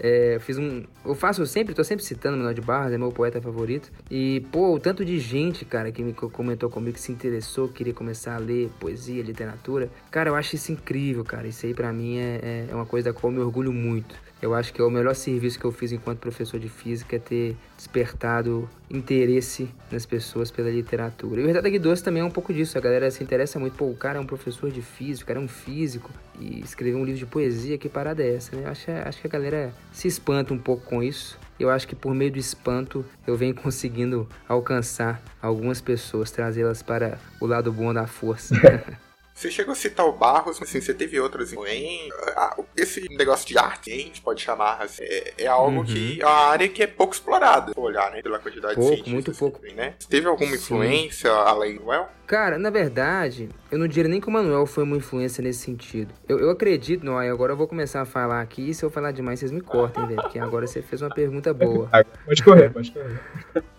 [0.00, 0.84] é, fiz um.
[1.04, 3.92] Eu faço sempre, tô sempre citando Manuel de Barros, é meu poeta favorito.
[4.10, 7.92] E, pô, o tanto de gente, cara, que me comentou comigo, que se interessou, queria
[7.92, 9.90] começar a ler poesia, literatura.
[10.10, 11.46] Cara, eu acho isso incrível, cara.
[11.46, 14.14] Isso aí pra mim é, é uma coisa da qual eu me orgulho muito.
[14.40, 17.18] Eu acho que é o melhor serviço que eu fiz enquanto professor de física é
[17.18, 21.40] ter despertado interesse nas pessoas pela literatura.
[21.40, 22.78] E o Retrato Doce também é um pouco disso.
[22.78, 23.74] A galera se interessa muito.
[23.74, 27.00] Pô, o cara é um professor de física, o cara é um físico e escreveu
[27.00, 27.76] um livro de poesia.
[27.76, 28.62] Que parada é essa, né?
[28.64, 31.36] Eu acho, acho que a galera se espanta um pouco com isso.
[31.58, 37.18] Eu acho que por meio do espanto eu venho conseguindo alcançar algumas pessoas, trazê-las para
[37.40, 38.54] o lado bom da força.
[39.42, 42.14] Você chegou a citar o Barros, mas assim, você teve outros influências.
[42.76, 45.84] Esse negócio de arte, a gente pode chamar, assim, é, é, algo uhum.
[45.84, 49.12] que é uma área que é pouco explorada, olhar, né, pela quantidade pouco, de cientistas.
[49.12, 49.58] muito pouco.
[49.58, 49.94] Tem, né?
[50.08, 51.36] Teve alguma influência Sim.
[51.36, 52.08] além do El?
[52.32, 56.14] Cara, na verdade, eu não diria nem que o Manuel foi uma influência nesse sentido.
[56.26, 59.12] Eu, eu acredito, não, agora eu vou começar a falar aqui, e se eu falar
[59.12, 61.90] demais, vocês me cortem, velho, porque agora você fez uma pergunta boa.
[62.24, 63.20] Pode correr, pode correr.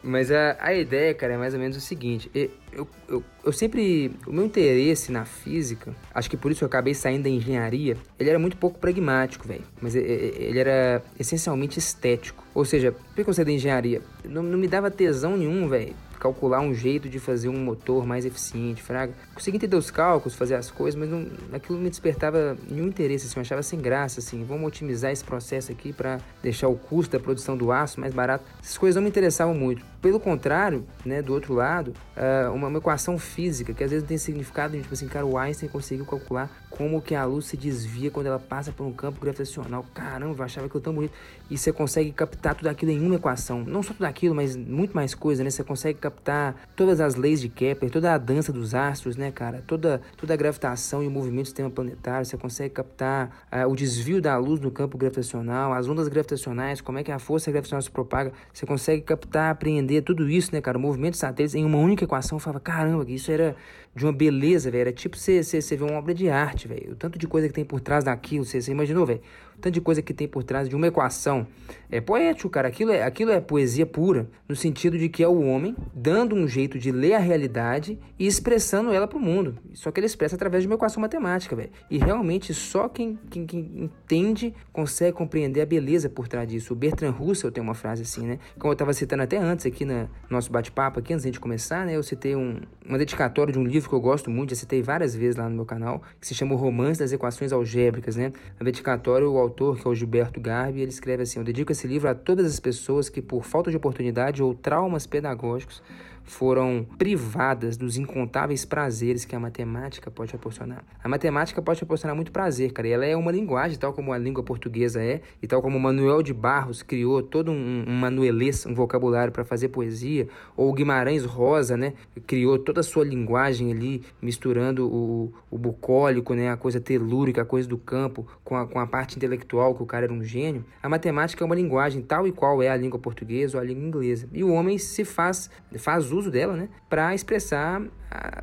[0.03, 2.29] Mas a, a ideia, cara, é mais ou menos o seguinte:
[2.71, 4.11] eu, eu, eu sempre.
[4.27, 8.29] O meu interesse na física, acho que por isso eu acabei saindo da engenharia, ele
[8.29, 9.63] era muito pouco pragmático, velho.
[9.81, 12.43] Mas ele era essencialmente estético.
[12.53, 14.01] Ou seja, por que eu saí da engenharia?
[14.23, 18.25] Não, não me dava tesão nenhum, velho calcular um jeito de fazer um motor mais
[18.25, 19.13] eficiente, fraga.
[19.35, 23.27] Consegui entender os cálculos, fazer as coisas, mas não, aquilo não me despertava nenhum interesse,
[23.27, 27.17] assim, eu achava sem graça, assim, vamos otimizar esse processo aqui para deixar o custo
[27.17, 28.45] da produção do aço mais barato.
[28.61, 29.92] Essas coisas não me interessavam muito.
[30.03, 34.09] Pelo contrário, né, do outro lado, uh, uma, uma, equação física que às vezes não
[34.09, 38.11] tem significado, tipo assim, cara, o Einstein conseguiu calcular como que a luz se desvia
[38.11, 39.85] quando ela passa por um campo gravitacional.
[39.93, 41.13] Caramba, achava aquilo tão bonito.
[41.49, 43.63] E você consegue captar tudo aquilo em uma equação.
[43.63, 45.51] Não só tudo aquilo, mas muito mais coisa, né?
[45.51, 49.63] Você consegue captar todas as leis de Kepler, toda a dança dos astros, né, cara?
[49.67, 52.25] Toda, toda a gravitação e o movimento do sistema planetário.
[52.25, 56.97] Você consegue captar uh, o desvio da luz no campo gravitacional, as ondas gravitacionais, como
[56.97, 58.33] é que a força gravitacional se propaga.
[58.51, 60.77] Você consegue captar, apreender tudo isso, né, cara?
[60.77, 62.37] O movimento dos satélites em uma única equação.
[62.37, 63.55] Eu falava, caramba, isso era
[63.95, 64.81] de uma beleza, velho.
[64.81, 66.93] Era tipo você, ver uma obra de arte, velho.
[66.93, 69.21] O tanto de coisa que tem por trás daquilo, você imaginou, velho?
[69.61, 71.47] Tanto de coisa que tem por trás de uma equação.
[71.89, 72.67] É poético, cara.
[72.67, 76.47] Aquilo é, aquilo é poesia pura, no sentido de que é o homem dando um
[76.47, 79.57] jeito de ler a realidade e expressando ela para o mundo.
[79.73, 81.69] Só que ele expressa através de uma equação matemática, velho.
[81.89, 86.73] E realmente só quem, quem, quem, entende consegue compreender a beleza por trás disso.
[86.73, 88.39] O Bertrand Russell tem uma frase assim, né?
[88.57, 91.95] Como eu estava citando até antes aqui no nosso bate-papo, aqui antes de começar, né?
[91.95, 95.15] Eu citei um, uma dedicatória de um livro que eu gosto muito, já citei várias
[95.15, 98.31] vezes lá no meu canal, que se chama O Romance das Equações Algébricas, né?
[98.59, 101.87] A dedicatória, o autor que é o Gilberto Garbi, ele escreve assim: Eu dedico esse
[101.87, 105.81] livro a todas as pessoas que, por falta de oportunidade ou traumas pedagógicos,
[106.23, 110.83] foram privadas dos incontáveis prazeres que a matemática pode proporcionar.
[111.03, 114.17] A matemática pode proporcionar muito prazer, cara, e ela é uma linguagem, tal como a
[114.17, 118.73] língua portuguesa é, e tal como Manuel de Barros criou todo um, um manuelês, um
[118.73, 121.93] vocabulário para fazer poesia, ou Guimarães Rosa, né,
[122.25, 127.45] criou toda a sua linguagem ali, misturando o, o bucólico, né, a coisa telúrica, a
[127.45, 130.63] coisa do campo, com a, com a parte intelectual, que o cara era um gênio.
[130.81, 133.83] A matemática é uma linguagem tal e qual é a língua portuguesa ou a língua
[133.83, 134.27] inglesa.
[134.31, 137.81] E o homem se faz, faz uso dela, né, para expressar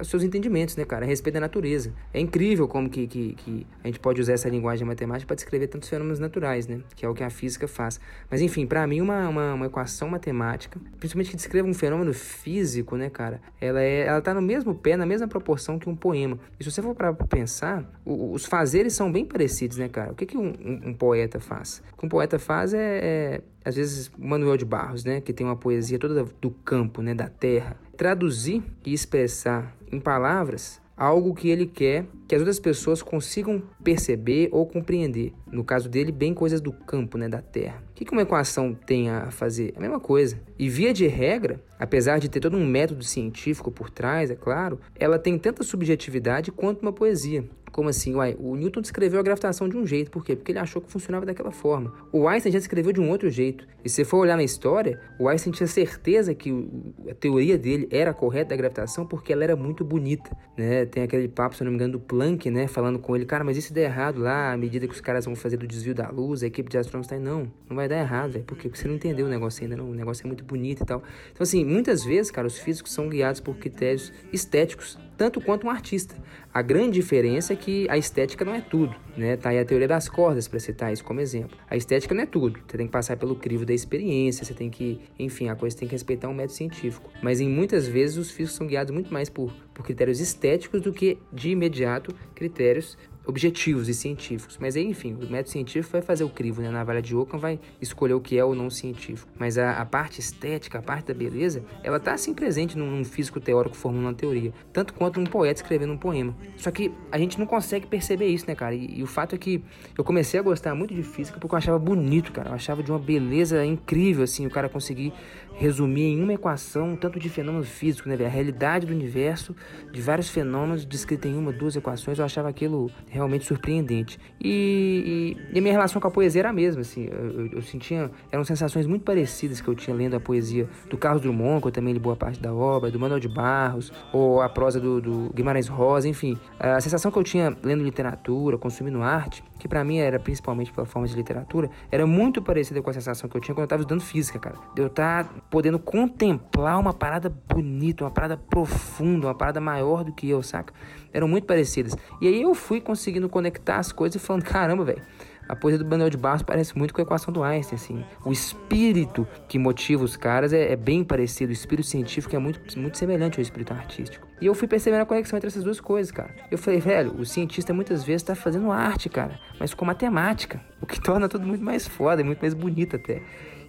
[0.00, 1.92] os seus entendimentos, né, cara, a respeito da natureza.
[2.12, 5.68] É incrível como que, que, que a gente pode usar essa linguagem matemática para descrever
[5.68, 8.00] tantos fenômenos naturais, né, que é o que a física faz.
[8.30, 12.96] Mas, enfim, para mim, uma, uma, uma, equação matemática, principalmente que descreva um fenômeno físico,
[12.96, 16.38] né, cara, ela, é, ela tá no mesmo pé, na mesma proporção que um poema.
[16.58, 20.12] E se você for para pensar, o, os fazeres são bem parecidos, né, cara?
[20.12, 21.82] O que, que um, um, um poeta faz?
[21.92, 25.46] O que um poeta faz é, é às vezes Manuel de Barros, né, que tem
[25.46, 31.48] uma poesia toda do campo, né, da terra, traduzir e expressar em palavras algo que
[31.48, 35.32] ele quer que as outras pessoas consigam perceber ou compreender.
[35.50, 37.82] No caso dele, bem coisas do campo, né, da terra.
[37.90, 39.72] O que uma equação tem a fazer?
[39.76, 40.38] A mesma coisa.
[40.58, 44.78] E via de regra, apesar de ter todo um método científico por trás, é claro,
[44.94, 47.48] ela tem tanta subjetividade quanto uma poesia.
[47.72, 48.14] Como assim?
[48.14, 50.10] Uai, o Newton descreveu a gravitação de um jeito.
[50.10, 50.34] Por quê?
[50.34, 51.92] Porque ele achou que funcionava daquela forma.
[52.12, 53.66] O Einstein já descreveu de um outro jeito.
[53.84, 56.68] E se for olhar na história, o Einstein tinha certeza que
[57.08, 60.84] a teoria dele era correta da gravitação porque ela era muito bonita, né?
[60.84, 62.66] Tem aquele papo, se não me engano, do Planck, né?
[62.66, 65.34] Falando com ele, cara, mas se der errado lá, à medida que os caras vão
[65.34, 67.98] fazer do desvio da luz, a equipe de astrônomos tá aí, não, não vai dar
[67.98, 69.90] errado, velho, porque você não entendeu o negócio ainda, não.
[69.90, 71.02] O negócio é muito bonito e tal.
[71.32, 75.70] Então, assim, muitas vezes, cara, os físicos são guiados por critérios estéticos, tanto quanto um
[75.70, 76.14] artista.
[76.50, 79.36] A grande diferença é que a estética não é tudo, né?
[79.36, 81.58] Tá aí a teoria das cordas para citar isso como exemplo.
[81.68, 82.58] A estética não é tudo.
[82.66, 85.86] Você tem que passar pelo crivo da experiência, você tem que, enfim, a coisa tem
[85.86, 87.10] que respeitar um método científico.
[87.22, 90.90] Mas em muitas vezes os físicos são guiados muito mais por, por critérios estéticos do
[90.90, 92.96] que de imediato critérios
[93.30, 94.58] objetivos e científicos.
[94.60, 96.68] Mas aí, enfim, o método científico vai fazer o crivo, né?
[96.68, 99.30] Na navalha de Ockham vai escolher o que é ou não científico.
[99.38, 103.40] Mas a, a parte estética, a parte da beleza, ela está assim presente num, físico
[103.40, 106.36] teórico formando uma teoria, tanto quanto um poeta escrevendo um poema.
[106.56, 108.74] Só que a gente não consegue perceber isso, né, cara?
[108.74, 109.62] E, e, o fato é que
[109.96, 112.50] eu comecei a gostar muito de física porque eu achava bonito, cara.
[112.50, 115.12] Eu achava de uma beleza incrível, assim, o cara conseguir
[115.60, 119.54] resumir em uma equação tanto de fenômenos físicos, né, a realidade do universo,
[119.92, 124.18] de vários fenômenos descritos em uma, duas equações, eu achava aquilo realmente surpreendente.
[124.40, 128.10] E, e, e minha relação com a poesia era a mesma, assim, eu, eu, sentia,
[128.32, 131.72] eram sensações muito parecidas que eu tinha lendo a poesia do Carlos Drummond, que eu
[131.72, 135.30] também li boa parte da obra, do Manuel de Barros, ou a prosa do, do
[135.34, 139.98] Guimarães Rosa, enfim, a sensação que eu tinha lendo literatura, consumindo arte, que para mim
[139.98, 143.54] era principalmente pela forma de literatura, era muito parecida com a sensação que eu tinha
[143.54, 144.56] quando eu estava estudando física, cara.
[144.74, 150.12] Eu estar tá podendo contemplar uma parada bonita, uma parada profunda, uma parada maior do
[150.12, 150.72] que eu, saca?
[151.12, 151.96] Eram muito parecidas.
[152.20, 155.02] E aí eu fui conseguindo conectar as coisas e falando, caramba, velho.
[155.48, 158.04] A poesia do Manuel de Barros parece muito com a equação do Einstein, assim.
[158.24, 161.50] O espírito que motiva os caras é, é, bem parecido.
[161.50, 164.28] O espírito científico é muito, muito semelhante ao espírito artístico.
[164.40, 166.32] E eu fui percebendo a conexão entre essas duas coisas, cara.
[166.52, 170.60] Eu falei, velho, o cientista muitas vezes está fazendo arte, cara, mas com matemática.
[170.80, 173.20] O que torna tudo muito mais foda, muito mais bonito até.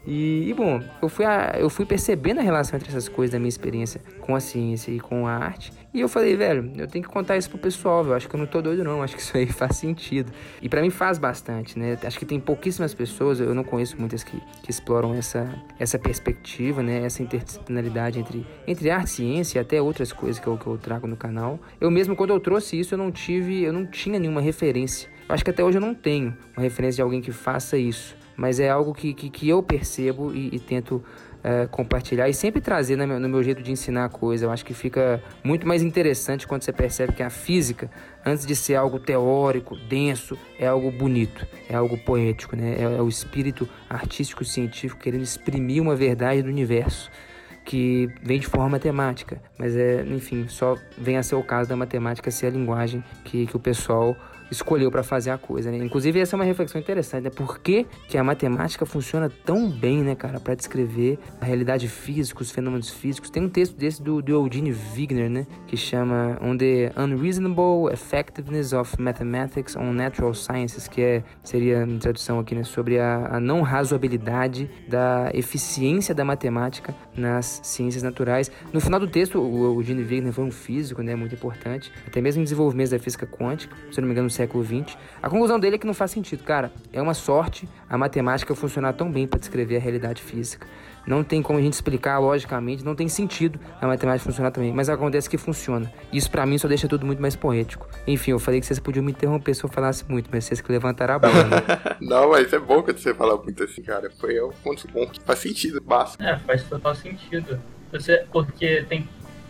[0.05, 3.39] E, e, bom, eu fui, a, eu fui percebendo a relação entre essas coisas da
[3.39, 5.71] minha experiência com a ciência e com a arte.
[5.93, 8.39] E eu falei, velho, eu tenho que contar isso pro pessoal, eu acho que eu
[8.39, 10.31] não tô doido não, acho que isso aí faz sentido.
[10.61, 11.97] E para mim faz bastante, né?
[12.03, 16.81] Acho que tem pouquíssimas pessoas, eu não conheço muitas que, que exploram essa, essa perspectiva,
[16.81, 17.03] né?
[17.05, 21.05] Essa interdisciplinaridade entre, entre arte, ciência e até outras coisas que eu, que eu trago
[21.05, 21.59] no canal.
[21.79, 25.09] Eu mesmo, quando eu trouxe isso, eu não tive, eu não tinha nenhuma referência.
[25.27, 28.20] Eu acho que até hoje eu não tenho uma referência de alguém que faça isso
[28.41, 31.03] mas é algo que, que, que eu percebo e, e tento
[31.43, 34.45] é, compartilhar e sempre trazer no meu, jeito de ensinar a coisa.
[34.45, 37.87] Eu acho que fica muito mais interessante quando você percebe que a física,
[38.25, 42.77] antes de ser algo teórico, denso, é algo bonito, é algo poético, né?
[42.79, 47.11] é, é o espírito artístico científico querendo exprimir uma verdade do universo
[47.63, 51.75] que vem de forma matemática, mas é, enfim, só vem a ser o caso da
[51.75, 54.17] matemática ser a linguagem que, que o pessoal
[54.51, 55.77] escolheu para fazer a coisa, né?
[55.77, 57.29] Inclusive, essa é uma reflexão interessante, né?
[57.29, 62.41] Por que, que a matemática funciona tão bem, né, cara, para descrever a realidade física,
[62.41, 63.29] os fenômenos físicos?
[63.29, 65.47] Tem um texto desse do, do Eugene Wigner, né?
[65.65, 71.97] Que chama On the Unreasonable Effectiveness of Mathematics on Natural Sciences, que é, seria, em
[71.97, 72.63] tradução aqui, né?
[72.63, 78.51] Sobre a, a não razoabilidade da eficiência da matemática nas ciências naturais.
[78.73, 81.15] No final do texto, o Eugene Wigner foi um físico, né?
[81.15, 84.97] Muito importante, até mesmo em desenvolvimento da física quântica, se não me engano, século XX.
[85.21, 86.71] A conclusão dele é que não faz sentido, cara.
[86.91, 90.67] É uma sorte a matemática funcionar tão bem para descrever a realidade física.
[91.05, 94.87] Não tem como a gente explicar logicamente, não tem sentido a matemática funcionar também, mas
[94.87, 95.91] acontece que funciona.
[96.13, 97.87] Isso para mim só deixa tudo muito mais poético.
[98.05, 100.71] Enfim, eu falei que vocês podiam me interromper se eu falasse muito, mas vocês que
[100.71, 101.43] levantaram a bola.
[101.43, 101.97] Né?
[102.01, 104.11] não, mas é bom quando você fala muito assim, cara.
[104.19, 106.23] Foi um ponto bom que faz sentido, basta.
[106.23, 107.59] É, faz total sentido.
[107.91, 109.07] Você, porque tem.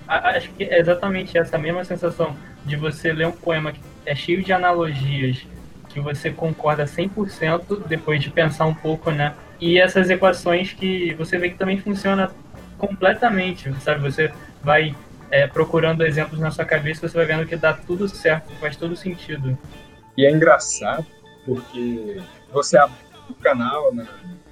[0.08, 4.44] Acho que é exatamente essa mesma sensação de você ler um poema que é cheio
[4.44, 5.46] de analogias
[5.90, 9.36] que você concorda 100% depois de pensar um pouco, né?
[9.60, 12.32] E essas equações que você vê que também funciona
[12.78, 14.02] completamente, sabe?
[14.02, 14.32] Você
[14.64, 14.96] vai
[15.30, 18.96] é, procurando exemplos na sua cabeça, você vai vendo que dá tudo certo, faz todo
[18.96, 19.58] sentido.
[20.18, 21.06] E é engraçado
[21.46, 22.96] porque você abre
[23.30, 24.06] o canal na,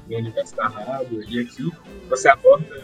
[0.07, 1.71] no Universo da Rádio e aqui
[2.09, 2.81] você aborda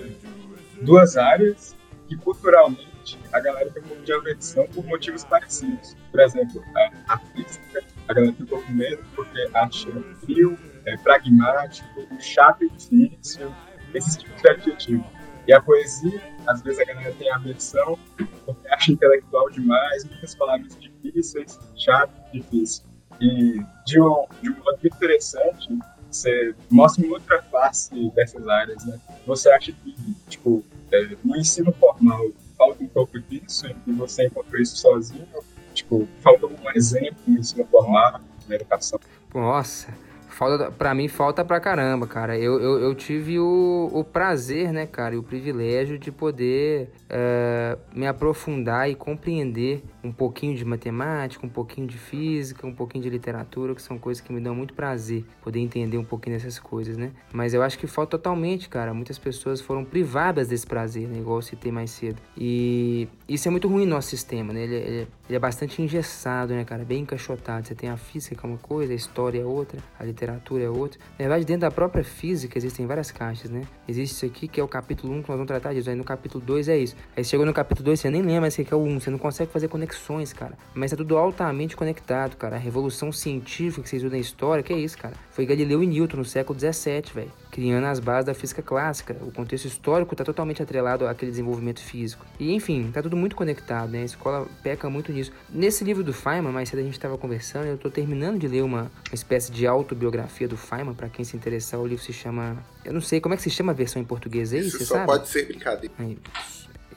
[0.82, 1.76] duas áreas
[2.08, 2.95] que culturalmente
[3.32, 5.96] a galera tem um pouco de aversão por motivos parecidos.
[6.12, 9.90] Por exemplo, a, a física, a galera tem um pouco medo porque acha
[10.26, 11.88] frio, é, pragmático,
[12.20, 13.54] chato e difícil,
[13.94, 15.06] esses tipos de adjetivo.
[15.48, 18.00] E a poesia, às vezes a galera tem aversão
[18.46, 22.84] porque acha intelectual demais, muitas palavras difíceis, chato, difícil.
[23.22, 25.70] E de um, de um modo muito interessante,
[26.10, 29.00] você mostra uma outra face dessas áreas, né?
[29.26, 29.96] Você acha que,
[30.30, 35.28] tipo, é, no ensino formal falta um pouco disso, e você encontrou isso sozinho,
[35.76, 38.98] Tipo, falta um exemplo no ensino formal, na educação.
[39.34, 39.94] Nossa,
[40.30, 42.38] falta, pra mim falta pra caramba, cara.
[42.40, 47.78] Eu, eu, eu tive o, o prazer, né, cara, e o privilégio de poder uh,
[47.94, 53.10] me aprofundar e compreender um pouquinho de matemática, um pouquinho de física, um pouquinho de
[53.10, 56.96] literatura, que são coisas que me dão muito prazer poder entender um pouquinho dessas coisas,
[56.96, 57.12] né?
[57.34, 58.94] Mas eu acho que falta totalmente, cara.
[58.94, 61.20] Muitas pessoas foram privadas desse prazer, né?
[61.20, 62.22] Igual eu citei mais cedo.
[62.38, 64.64] E isso é muito ruim no nosso sistema, né?
[64.64, 66.84] Ele, ele, ele é bastante engessado, né, cara?
[66.84, 67.68] Bem encaixotado.
[67.68, 70.70] Você tem a física que é uma coisa, a história é outra, a literatura é
[70.70, 71.00] outra.
[71.12, 73.62] Na verdade, dentro da própria física existem várias caixas, né?
[73.88, 75.90] Existe isso aqui que é o capítulo 1 que nós vamos tratar disso.
[75.90, 76.96] Aí no capítulo 2 é isso.
[77.16, 79.00] Aí chegou no capítulo 2, você nem lembra que é o 1.
[79.00, 80.58] Você não consegue fazer conexões, cara.
[80.74, 82.56] Mas é tudo altamente conectado, cara.
[82.56, 85.16] A revolução científica que vocês viram na história, que é isso, cara?
[85.32, 87.32] Foi Galileu e Newton no século 17, velho.
[87.52, 89.16] Criando as bases da física clássica.
[89.22, 92.26] O contexto histórico está totalmente atrelado àquele desenvolvimento físico.
[92.40, 94.02] E enfim, tá tudo muito conectado, né?
[94.02, 95.32] A escola peca muito nisso.
[95.50, 98.64] Nesse livro do Feynman, mais cedo a gente estava conversando, eu tô terminando de ler
[98.64, 102.58] uma, uma espécie de autobiografia do Feynman, para quem se interessar, o livro se chama.
[102.84, 104.86] Eu não sei como é que se chama a versão em português aí, Isso você
[104.86, 105.08] só sabe?
[105.08, 105.94] pode ser brincadeira.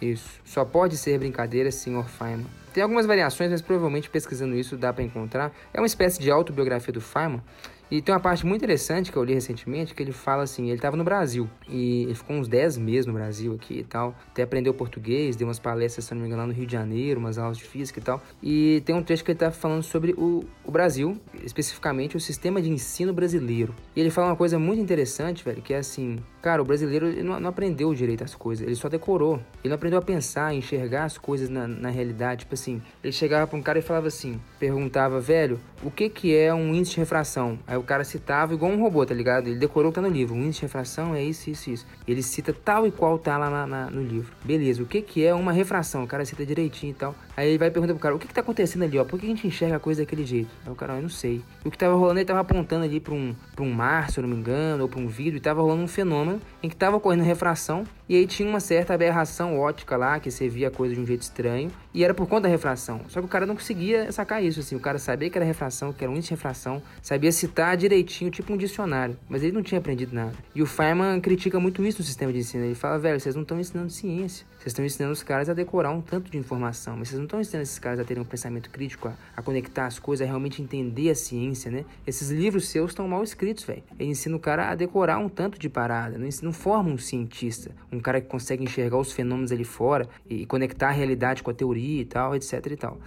[0.01, 0.29] Isso.
[0.45, 2.05] Só pode ser brincadeira, Sr.
[2.05, 2.47] Feynman.
[2.79, 5.51] Tem algumas variações, mas provavelmente pesquisando isso dá para encontrar.
[5.75, 7.43] É uma espécie de autobiografia do Feynman.
[7.91, 10.75] E tem uma parte muito interessante que eu li recentemente, que ele fala assim, ele
[10.75, 14.43] estava no Brasil, e ele ficou uns 10 meses no Brasil aqui e tal, até
[14.43, 17.39] aprendeu português, deu umas palestras, se não me engano, lá no Rio de Janeiro, umas
[17.39, 20.45] aulas de física e tal, e tem um trecho que ele tá falando sobre o,
[20.65, 23.75] o Brasil, especificamente o sistema de ensino brasileiro.
[23.97, 27.39] E ele fala uma coisa muito interessante, velho, que é assim, cara, o brasileiro não,
[27.41, 31.19] não aprendeu direito as coisas, ele só decorou, ele não aprendeu a pensar, enxergar as
[31.19, 35.21] coisas na, na realidade, tipo assim, ele chegava pra um cara e falava assim, perguntava,
[35.21, 37.59] velho, o que que é um índice de refração?
[37.67, 39.47] Aí o cara citava igual um robô, tá ligado?
[39.47, 40.35] Ele decorou o que tá no livro.
[40.35, 41.87] O índice de refração é isso, isso, isso.
[42.07, 44.33] Ele cita tal e qual tá lá na, na, no livro.
[44.45, 46.03] Beleza, o que que é uma refração?
[46.03, 47.15] O cara cita direitinho e tal.
[47.37, 49.05] Aí ele vai perguntar pro cara, o que que tá acontecendo ali, ó?
[49.05, 50.51] Por que a gente enxerga a coisa daquele jeito?
[50.67, 51.41] Aí o cara, eu não sei.
[51.65, 54.19] E o que tava rolando, ele tava apontando ali pra um, pra um mar, se
[54.19, 56.28] eu não me engano, ou pra um vidro, e tava rolando um fenômeno
[56.63, 60.49] em que tava ocorrendo refração, e aí tinha uma certa aberração ótica lá, que você
[60.49, 63.03] via a coisa de um jeito estranho, e era por conta da refração.
[63.09, 64.75] Só que o cara não conseguia sacar isso, assim.
[64.75, 68.31] O cara sabia que era refração, que era um índice de refração, sabia citar direitinho,
[68.31, 70.33] tipo um dicionário, mas ele não tinha aprendido nada.
[70.55, 72.65] E o Feynman critica muito isso no sistema de ensino.
[72.65, 74.47] Ele fala, velho, vocês não estão ensinando ciência.
[74.59, 77.41] Vocês estão ensinando os caras a decorar um tanto de informação, mas vocês não estão
[77.41, 80.61] ensinando esses caras a terem um pensamento crítico, a, a conectar as coisas, a realmente
[80.61, 81.85] entender a ciência, né?
[82.07, 83.85] Esses livros seus estão mal escritos, velho.
[83.99, 88.01] Ele ensina o cara a decorar um tanto de parada, não, forma um cientista, um
[88.01, 92.03] cara que consegue enxergar os fenômenos ali fora e conectar a realidade com a teoria
[92.03, 92.99] e tal, etc e tal.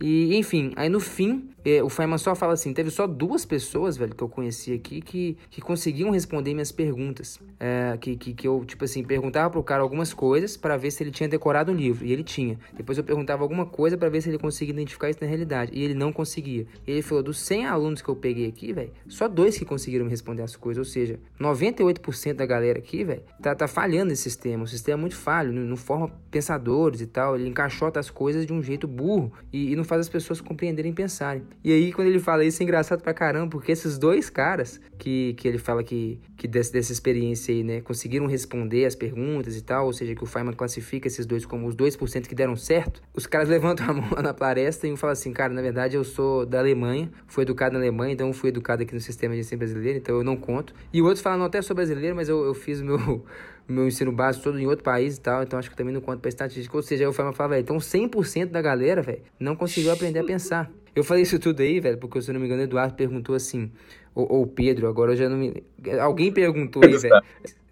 [0.00, 3.96] E, enfim, aí no fim, eh, o Feynman só fala assim: teve só duas pessoas,
[3.96, 7.40] velho, que eu conheci aqui que, que conseguiam responder minhas perguntas.
[7.58, 11.02] É, que, que, que eu, tipo assim, perguntava pro cara algumas coisas para ver se
[11.02, 12.06] ele tinha decorado o livro.
[12.06, 12.56] E ele tinha.
[12.72, 15.72] Depois eu perguntava alguma coisa para ver se ele conseguia identificar isso na realidade.
[15.74, 16.68] E ele não conseguia.
[16.86, 20.04] E ele falou: dos 100 alunos que eu peguei aqui, velho, só dois que conseguiram
[20.04, 20.86] me responder as coisas.
[20.86, 24.62] Ou seja, 98% da galera aqui, velho, tá, tá falhando esse sistema.
[24.62, 27.34] O sistema é muito falho, não, não forma pensadores e tal.
[27.34, 30.92] Ele encaixota as coisas de um jeito burro e, e não faz as pessoas compreenderem
[30.92, 31.42] e pensarem.
[31.64, 35.34] E aí, quando ele fala isso, é engraçado pra caramba, porque esses dois caras que,
[35.34, 39.62] que ele fala que, que desse, dessa experiência aí, né, conseguiram responder as perguntas e
[39.62, 43.02] tal, ou seja, que o Feynman classifica esses dois como os 2% que deram certo,
[43.14, 46.46] os caras levantam a mão na palestra e falam assim, cara, na verdade eu sou
[46.46, 49.98] da Alemanha, fui educado na Alemanha, então fui educado aqui no sistema de ensino brasileiro,
[49.98, 50.74] então eu não conto.
[50.92, 53.24] E o outro fala, não, até sou brasileiro, mas eu, eu fiz o meu
[53.68, 56.18] meu ensino básico todo em outro país e tal, então acho que também não conta
[56.18, 56.76] pra estatística.
[56.76, 60.70] Ou seja, eu falava, velho, então 100% da galera, velho, não conseguiu aprender a pensar.
[60.96, 63.34] Eu falei isso tudo aí, velho, porque se eu não me engano, o Eduardo perguntou
[63.34, 63.70] assim,
[64.14, 65.62] ou, ou Pedro, agora eu já não me.
[66.00, 67.22] Alguém perguntou aí, velho.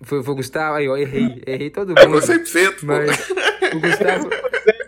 [0.03, 2.21] Foi, foi o Gustavo, aí, ó, errei, errei todo mundo.
[2.21, 2.87] Foi 100%, pô.
[2.87, 3.31] Mas
[3.73, 4.29] o Gustavo.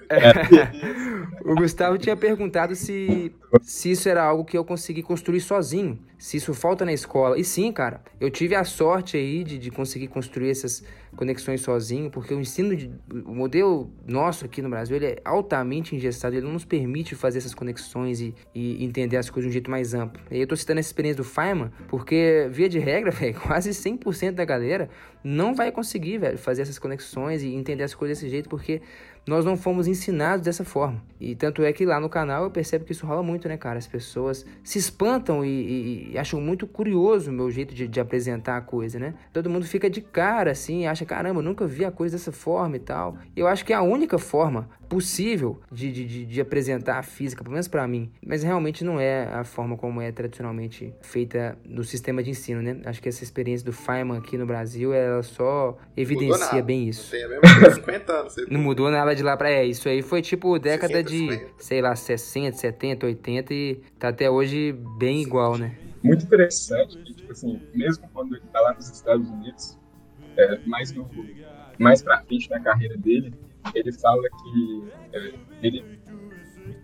[1.45, 6.37] o Gustavo tinha perguntado se, se isso era algo que eu consegui construir sozinho, se
[6.37, 7.39] isso falta na escola.
[7.39, 10.83] E sim, cara, eu tive a sorte aí de, de conseguir construir essas
[11.15, 12.91] conexões sozinho, porque o ensino, de,
[13.25, 17.39] o modelo nosso aqui no Brasil, ele é altamente engessado, ele não nos permite fazer
[17.39, 20.21] essas conexões e, e entender as coisas de um jeito mais amplo.
[20.31, 24.33] E eu tô citando essa experiência do Feynman, porque, via de regra, velho, quase 100%
[24.33, 24.89] da galera
[25.25, 28.81] não vai conseguir, velho, fazer essas conexões e entender as coisas desse jeito, porque
[29.27, 31.03] nós não fomos ensinados dessa forma.
[31.21, 33.49] E tanto é que lá no canal eu percebo que isso rola muito.
[33.49, 33.79] né, cara?
[33.79, 38.01] As pessoas se espantam e, e, e acham muito curioso o meu jeito de, de,
[38.01, 39.15] apresentar a coisa, né?
[39.33, 42.77] Todo mundo fica de cara, assim, acha, caramba, eu nunca vi a coisa dessa forma
[42.77, 43.17] e tal.
[43.35, 47.53] Eu acho que é a única forma possível de, de, de apresentar a física, pelo
[47.53, 48.11] menos para mim.
[48.25, 52.81] Mas realmente não é a forma como é tradicionalmente feita no sistema de ensino, né?
[52.85, 57.05] Acho que essa experiência do Feynman aqui no Brasil, ela só evidencia bem isso.
[57.05, 58.35] Não tem a mesma 50 anos.
[58.51, 59.51] não mudou nada de lá pra...
[59.51, 64.31] É, isso aí foi tipo década de, sei lá, 60, 70, 80 e tá até
[64.31, 65.77] hoje bem igual, né?
[66.03, 69.79] Muito interessante que, tipo assim, mesmo quando ele tá lá nos Estados Unidos,
[70.37, 71.09] é, mais, no,
[71.79, 73.33] mais pra frente na carreira dele,
[73.74, 76.00] ele fala que é, ele,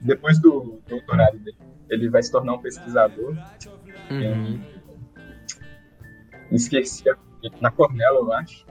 [0.00, 1.56] depois do doutorado dele,
[1.90, 3.36] ele vai se tornar um pesquisador.
[4.10, 4.60] Uhum.
[6.50, 7.04] esqueci,
[7.60, 8.66] na Cornell, eu acho.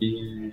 [0.00, 0.52] E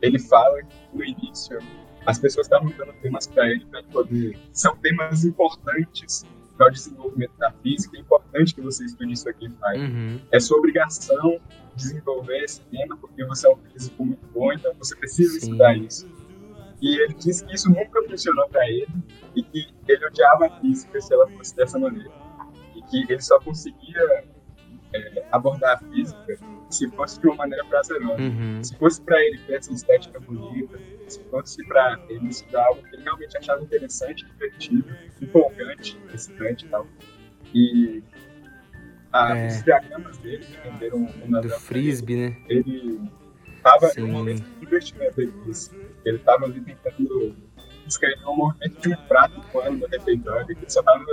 [0.00, 1.58] ele fala que no início
[2.06, 4.38] as pessoas estavam dando temas para ele para poder.
[4.52, 6.24] São temas importantes
[6.60, 7.96] para o desenvolvimento da física.
[7.96, 9.46] É importante que você estude isso aqui.
[9.48, 10.20] Uhum.
[10.30, 11.40] É sua obrigação
[11.74, 15.38] desenvolver esse tema porque você é um físico muito bom, então você precisa Sim.
[15.38, 16.06] estudar isso.
[16.82, 18.92] E ele disse que isso nunca funcionou para ele
[19.34, 22.12] e que ele odiava a física se ela fosse dessa maneira.
[22.76, 24.24] E que ele só conseguia
[24.92, 26.38] é, abordar a física
[26.68, 28.22] se fosse de uma maneira prazerosa.
[28.22, 28.62] Uhum.
[28.62, 30.78] Se fosse para ele ver essa estética bonita,
[31.08, 34.84] se fosse para ele estudar algo que ele realmente achava interessante, divertido,
[35.20, 36.86] empolgante, excitante e tal.
[37.52, 38.02] E
[39.12, 39.48] a, é.
[39.48, 41.04] os diagramas dele que venderam
[41.40, 42.36] Do frisbee, né?
[42.48, 43.00] Ele
[43.56, 45.70] estava em um momento de investimento, ele disse.
[46.04, 47.36] Ele estava ali tentando
[47.84, 51.04] descrever um movimento de um prato voando no refeitório, que ele só estava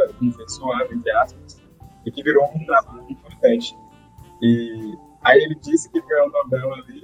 [0.48, 1.67] suando, entre aspas,
[2.08, 3.78] e que virou um trabalho importante.
[4.42, 7.02] E aí ele disse que ganhou o Nobel ali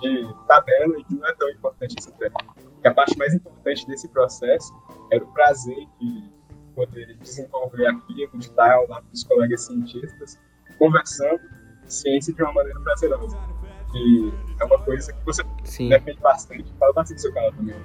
[0.00, 2.34] de tabela e que não é tão importante esse tema.
[2.80, 4.74] Que a parte mais importante desse processo
[5.12, 6.32] era o prazer de
[6.74, 10.36] poder desenvolver aquilo, de estar ao lado dos colegas cientistas,
[10.78, 11.40] conversando
[11.86, 13.38] ciência de uma maneira prazerosa
[13.92, 15.88] que é uma coisa que você Sim.
[15.88, 17.76] defende bastante, fala bastante do seu canal também.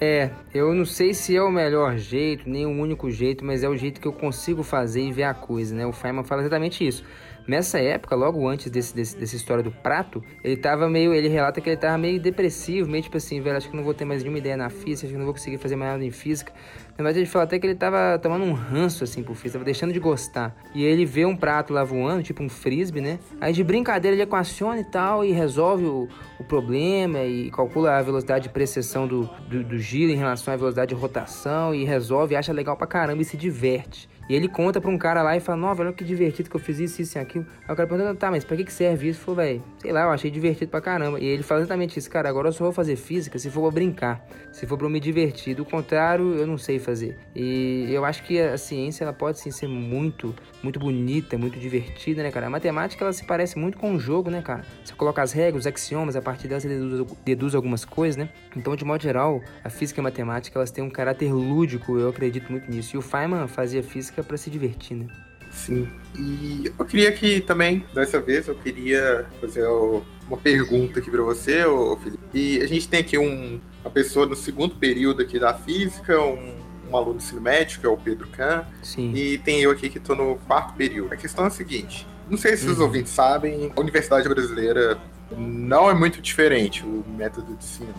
[0.00, 3.68] É, eu não sei se é o melhor jeito, nem o único jeito, mas é
[3.68, 5.86] o jeito que eu consigo fazer e ver a coisa, né?
[5.86, 7.04] O Feynman fala exatamente isso.
[7.46, 11.12] Nessa época, logo antes desse, desse, dessa história do prato, ele tava meio.
[11.12, 13.94] Ele relata que ele tava meio depressivo, meio tipo assim, velho, acho que não vou
[13.94, 16.10] ter mais nenhuma ideia na física, acho que não vou conseguir fazer mais nada em
[16.10, 16.52] física.
[16.92, 19.64] Na verdade, ele fala até que ele tava tomando um ranço assim por física, tava
[19.64, 20.54] deixando de gostar.
[20.74, 23.18] E ele vê um prato lá voando, tipo um frisbee, né?
[23.40, 28.02] Aí de brincadeira ele equaciona e tal, e resolve o, o problema, e calcula a
[28.02, 32.36] velocidade de precessão do, do, do giro em relação à velocidade de rotação, e resolve,
[32.36, 34.08] acha legal pra caramba e se diverte.
[34.32, 36.60] E ele conta pra um cara lá e fala, não, velho, que divertido que eu
[36.60, 37.44] fiz isso, isso e aquilo.
[37.68, 39.20] Aí o cara pergunta, tá, mas pra que, que serve isso?
[39.20, 41.20] Falou, velho, sei lá, eu achei divertido pra caramba.
[41.20, 43.70] E ele fala exatamente isso, cara, agora eu só vou fazer física se for pra
[43.72, 45.54] brincar, se for pra me divertir.
[45.54, 47.18] Do contrário, eu não sei fazer.
[47.36, 52.22] E eu acho que a ciência, ela pode sim ser muito, muito bonita, muito divertida,
[52.22, 52.46] né, cara?
[52.46, 54.64] A matemática, ela se parece muito com um jogo, né, cara?
[54.82, 58.30] Você coloca as regras, os axiomas, a partir delas você deduz, deduz algumas coisas, né?
[58.56, 62.08] Então, de modo geral, a física e a matemática, elas têm um caráter lúdico, eu
[62.08, 62.96] acredito muito nisso.
[62.96, 65.06] E o Feynman fazia física para se divertir, né?
[65.50, 65.88] Sim.
[66.18, 71.62] E eu queria que também, dessa vez, eu queria fazer uma pergunta aqui para você,
[72.02, 72.22] Felipe.
[72.32, 76.54] E a gente tem aqui um, uma pessoa no segundo período aqui da física, um,
[76.90, 78.64] um aluno do ensino médio, que é o Pedro Kahn.
[78.82, 79.12] Sim.
[79.14, 81.12] E tem eu aqui que estou no quarto período.
[81.12, 82.72] A questão é a seguinte: não sei se uhum.
[82.72, 84.98] os ouvintes sabem, a Universidade Brasileira
[85.36, 87.94] não é muito diferente o método de ensino.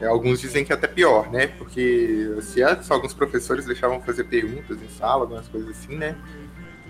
[0.00, 1.46] É, alguns dizem que é até pior, né?
[1.46, 6.16] Porque se antes alguns professores deixavam fazer perguntas em sala, algumas coisas assim, né?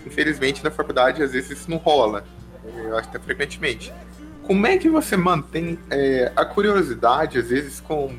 [0.05, 2.25] Infelizmente na faculdade às vezes isso não rola.
[2.75, 3.93] Eu acho até frequentemente.
[4.43, 8.17] Como é que você mantém é, a curiosidade, às vezes, com.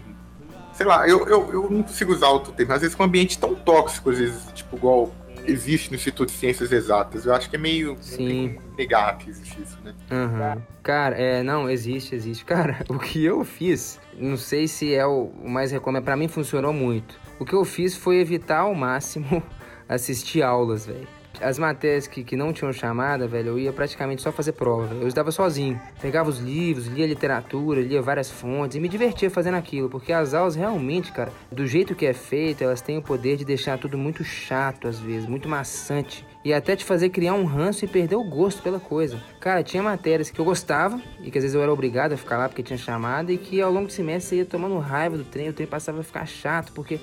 [0.74, 3.38] Sei lá, eu, eu, eu não consigo usar o termo, às vezes com um ambiente
[3.38, 5.10] tão tóxico, às vezes, tipo, igual
[5.48, 7.26] existe no Instituto de Ciências Exatas.
[7.26, 8.58] Eu acho que é meio Sim.
[8.76, 9.94] negar que existe isso, né?
[10.10, 10.62] Uhum.
[10.82, 12.44] Cara, é, não, existe, existe.
[12.44, 16.72] Cara, o que eu fiz, não sei se é o, mais recomendado, para mim funcionou
[16.72, 17.18] muito.
[17.38, 19.42] O que eu fiz foi evitar ao máximo
[19.88, 24.32] assistir aulas, velho as matérias que, que não tinham chamada, velho, eu ia praticamente só
[24.32, 24.94] fazer prova.
[24.94, 25.80] Eu estudava sozinho.
[26.00, 29.88] Pegava os livros, lia literatura, lia várias fontes e me divertia fazendo aquilo.
[29.88, 33.44] Porque as aulas realmente, cara, do jeito que é feito, elas têm o poder de
[33.44, 36.26] deixar tudo muito chato às vezes, muito maçante.
[36.44, 39.20] E até te fazer criar um ranço e perder o gosto pela coisa.
[39.40, 42.38] Cara, tinha matérias que eu gostava e que às vezes eu era obrigado a ficar
[42.38, 45.24] lá porque tinha chamada e que ao longo do semestre você ia tomando raiva do
[45.24, 47.00] trem, o trem passava a ficar chato porque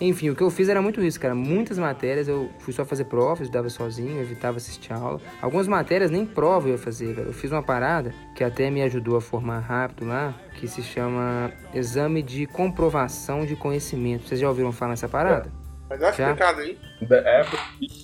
[0.00, 1.34] enfim, o que eu fiz era muito isso, cara.
[1.34, 5.20] Muitas matérias eu fui só fazer prova, estudava sozinho, evitava assistir aula.
[5.42, 7.28] Algumas matérias nem prova eu ia fazer, velho.
[7.28, 11.52] Eu fiz uma parada que até me ajudou a formar rápido lá, que se chama
[11.74, 14.26] Exame de Comprovação de Conhecimento.
[14.26, 15.59] Vocês já ouviram falar nessa parada?
[15.90, 16.78] Mas é explicado aí.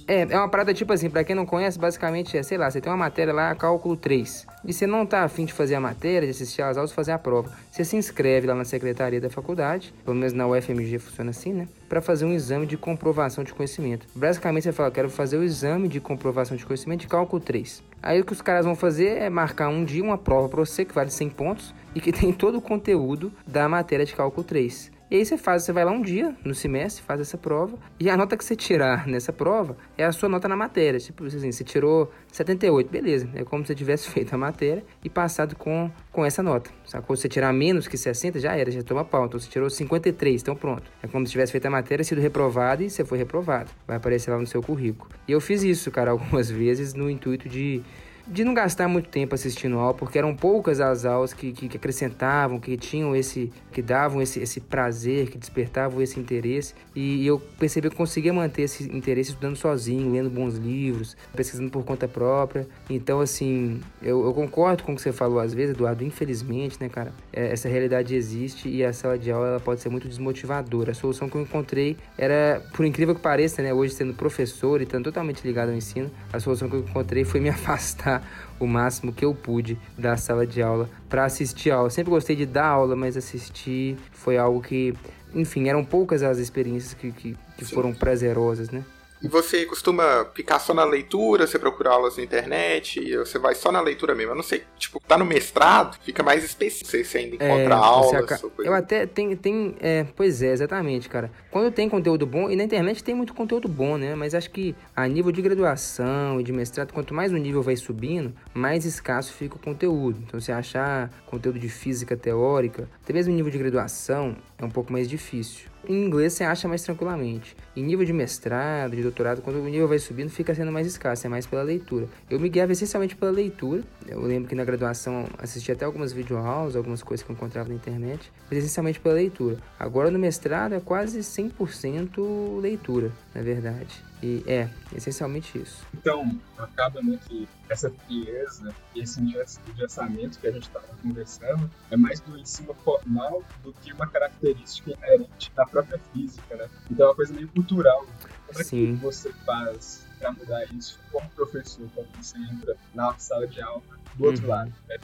[0.09, 2.69] É, é, é uma parada tipo assim, pra quem não conhece, basicamente é, sei lá,
[2.69, 5.81] você tem uma matéria lá, cálculo 3, e você não tá afim de fazer a
[5.81, 7.51] matéria, de assistir às aulas, fazer a prova.
[7.71, 11.69] Você se inscreve lá na secretaria da faculdade, pelo menos na UFMG funciona assim, né?
[11.89, 14.07] Pra fazer um exame de comprovação de conhecimento.
[14.17, 17.85] Basicamente você fala, quero fazer o exame de comprovação de conhecimento de cálculo 3.
[18.03, 20.85] Aí o que os caras vão fazer é marcar um dia uma prova pra você,
[20.85, 24.96] que vale 100 pontos, e que tem todo o conteúdo da matéria de cálculo 3.
[25.09, 28.11] E aí você faz, você vai lá um dia no semestre, faz essa prova, e
[28.11, 30.99] a nota que você tirar nessa prova é a sua nota na matéria.
[30.99, 33.29] Tipo assim, você tirou 78, beleza.
[33.35, 36.71] É como se você tivesse feito a matéria e passado com, com essa nota.
[36.85, 37.15] Sacou?
[37.15, 39.27] Se você tirar menos que 60, já era, já toma pau.
[39.27, 40.91] Então você tirou 53, então pronto.
[41.01, 43.71] É como se tivesse feito a matéria, sido reprovado e você foi reprovado.
[43.87, 45.09] Vai aparecer lá no seu currículo.
[45.29, 47.81] E eu fiz isso, cara, algumas vezes no intuito de
[48.27, 51.77] de não gastar muito tempo assistindo aula, porque eram poucas as aulas que, que, que,
[51.77, 56.75] acrescentavam, que tinham esse, que davam esse, esse prazer, que despertavam esse interesse.
[56.95, 61.85] E, eu percebi que conseguia manter esse interesse estudando sozinho, lendo bons livros, pesquisando por
[61.85, 62.67] conta própria.
[62.91, 66.03] Então, assim, eu, eu concordo com o que você falou às vezes, Eduardo.
[66.03, 69.89] Infelizmente, né, cara, é, essa realidade existe e a sala de aula ela pode ser
[69.89, 70.91] muito desmotivadora.
[70.91, 74.85] A solução que eu encontrei era, por incrível que pareça, né, hoje sendo professor e
[74.85, 78.16] estando totalmente ligado ao ensino, a solução que eu encontrei foi me afastar
[78.59, 81.91] o máximo que eu pude da sala de aula para assistir aula.
[81.91, 84.95] Sempre gostei de dar aula, mas assistir foi algo que,
[85.35, 88.85] enfim, eram poucas as experiências que, que, que foram prazerosas, né?
[89.23, 93.73] E você costuma ficar só na leitura, você procura aulas na internet, você vai só
[93.73, 94.33] na leitura mesmo.
[94.33, 98.15] Eu não sei, tipo, tá no mestrado, fica mais específico, você ainda encontra é, aulas.
[98.15, 98.41] Aca...
[98.59, 101.31] Eu até tem, tem é, pois é, exatamente, cara.
[101.51, 104.15] Quando tem conteúdo bom, e na internet tem muito conteúdo bom, né?
[104.15, 107.77] Mas acho que a nível de graduação e de mestrado, quanto mais o nível vai
[107.77, 110.21] subindo, mais escasso fica o conteúdo.
[110.27, 114.93] Então, você achar conteúdo de física teórica, até mesmo nível de graduação, é um pouco
[114.93, 115.69] mais difícil.
[115.89, 117.57] Em inglês você acha mais tranquilamente.
[117.77, 121.27] Em nível de mestrado, de doutorado, quando o nível vai subindo, fica sendo mais escasso,
[121.27, 122.09] é mais pela leitura.
[122.29, 123.85] Eu me guiava essencialmente pela leitura.
[124.07, 127.75] Eu lembro que na graduação assisti até algumas videoaulas, algumas coisas que eu encontrava na
[127.75, 129.59] internet, mas essencialmente pela leitura.
[129.79, 134.06] Agora no mestrado é quase 100% leitura, na verdade.
[134.23, 135.85] E é, essencialmente isso.
[135.95, 141.97] Então, acaba né, que essa frieza e esse engessamento que a gente estava conversando é
[141.97, 146.69] mais do ensino formal do que uma característica inerente da própria física, né?
[146.91, 148.07] Então é uma coisa meio cultural.
[148.47, 148.97] Como é Sim.
[148.97, 153.83] que você faz para mudar isso como professor, quando você entra na sala de aula
[154.15, 154.51] do outro uhum.
[154.51, 154.97] lado, né,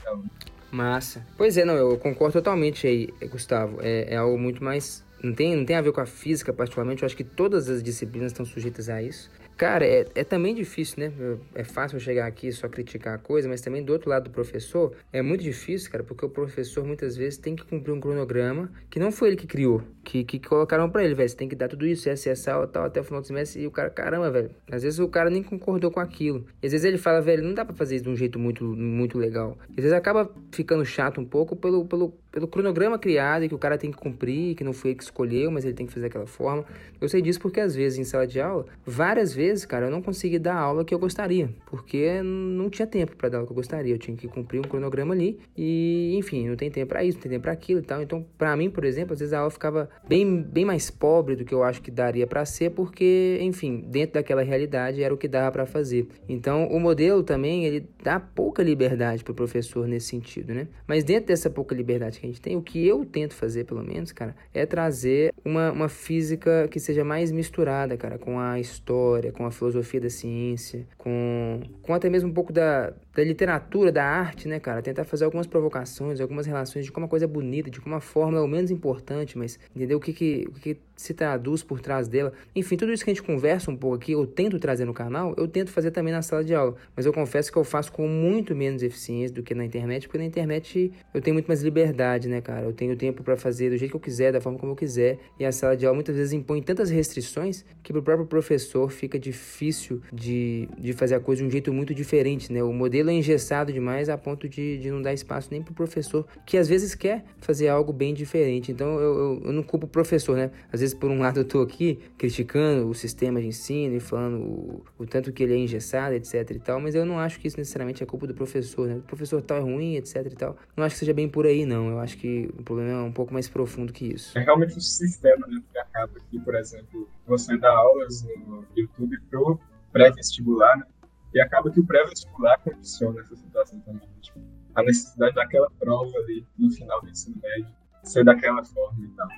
[0.70, 1.24] Massa.
[1.36, 3.78] Pois é, não, eu concordo totalmente aí, Gustavo.
[3.82, 7.02] É, é algo muito mais não tem, não tem a ver com a física, particularmente.
[7.02, 9.30] Eu acho que todas as disciplinas estão sujeitas a isso.
[9.56, 11.12] Cara, é, é também difícil, né?
[11.54, 14.30] É fácil chegar aqui e só criticar a coisa, mas também do outro lado do
[14.30, 18.72] professor é muito difícil, cara, porque o professor muitas vezes tem que cumprir um cronograma
[18.90, 21.28] que não foi ele que criou, que, que colocaram para ele, velho.
[21.28, 23.62] Você tem que dar tudo isso, essa, essa, tal, até o final do semestre.
[23.62, 24.50] E o cara, caramba, velho.
[24.70, 26.46] Às vezes o cara nem concordou com aquilo.
[26.62, 28.64] E às vezes ele fala, velho, não dá para fazer isso de um jeito muito,
[28.64, 29.56] muito legal.
[29.70, 33.54] E às vezes acaba ficando chato um pouco pelo, pelo, pelo cronograma criado e que
[33.54, 35.92] o cara tem que cumprir, que não foi ele que escolheu, mas ele tem que
[35.92, 36.64] fazer daquela forma.
[37.00, 40.02] Eu sei disso porque às vezes em sala de aula, várias vezes, cara, eu não
[40.02, 43.52] consegui dar a aula que eu gostaria, porque não tinha tempo para dar o que
[43.52, 43.94] eu gostaria.
[43.94, 47.22] Eu tinha que cumprir um cronograma ali e, enfim, não tem tempo para isso, não
[47.22, 48.02] tem tempo para aquilo e tal.
[48.02, 51.44] Então, para mim, por exemplo, às vezes a aula ficava bem, bem mais pobre do
[51.44, 55.28] que eu acho que daria para ser, porque, enfim, dentro daquela realidade era o que
[55.28, 56.08] dava para fazer.
[56.28, 60.68] Então, o modelo também, ele dá pouca liberdade pro professor nesse sentido, né?
[60.86, 63.82] Mas dentro dessa pouca liberdade que a gente tem, o que eu tento fazer, pelo
[63.82, 69.31] menos, cara, é trazer uma, uma física que seja mais misturada, cara, com a história,
[69.32, 74.04] com a filosofia da ciência, com, com até mesmo um pouco da, da literatura, da
[74.04, 74.80] arte, né, cara?
[74.82, 78.00] Tentar fazer algumas provocações, algumas relações de como uma coisa é bonita, de como a
[78.00, 81.80] fórmula é o menos importante, mas entender o que, que, o que se traduz por
[81.80, 82.32] trás dela.
[82.54, 85.34] Enfim, tudo isso que a gente conversa um pouco aqui, eu tento trazer no canal,
[85.36, 86.74] eu tento fazer também na sala de aula.
[86.96, 90.18] Mas eu confesso que eu faço com muito menos eficiência do que na internet, porque
[90.18, 92.64] na internet eu tenho muito mais liberdade, né, cara?
[92.64, 95.18] Eu tenho tempo para fazer do jeito que eu quiser, da forma como eu quiser.
[95.38, 99.18] E a sala de aula muitas vezes impõe tantas restrições que pro próprio professor fica
[99.18, 102.62] difícil de, de fazer a coisa de um jeito muito diferente, né?
[102.62, 106.26] O modelo é engessado demais a ponto de, de não dar espaço nem pro professor,
[106.46, 108.72] que às vezes quer fazer algo bem diferente.
[108.72, 110.50] Então eu, eu, eu não culpo o professor, né?
[110.72, 114.38] Às vezes, por um lado, eu tô aqui criticando o sistema de ensino e falando
[114.42, 117.48] o, o tanto que ele é engessado, etc e tal, mas eu não acho que
[117.48, 118.96] isso necessariamente é culpa do professor, né?
[118.96, 120.56] O professor tal é ruim, etc e tal.
[120.76, 121.90] Não acho que seja bem por aí, não.
[121.90, 124.36] Eu acho que o problema é um pouco mais profundo que isso.
[124.38, 125.60] É realmente o sistema, né?
[125.72, 129.58] Que acaba aqui, por exemplo, você dá aulas no YouTube pro
[129.92, 130.86] pré-vestibular, né?
[131.34, 134.08] E acaba que o pré-vestibular condiciona essa situação também.
[134.20, 134.40] Tipo,
[134.74, 137.74] a necessidade daquela prova ali no final do ensino médio
[138.04, 139.28] ser daquela forma e tal.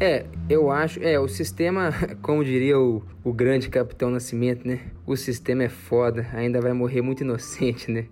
[0.00, 1.90] É, eu acho, é, o sistema,
[2.22, 4.80] como diria o, o grande Capitão Nascimento, né?
[5.06, 8.06] O sistema é foda, ainda vai morrer muito inocente, né?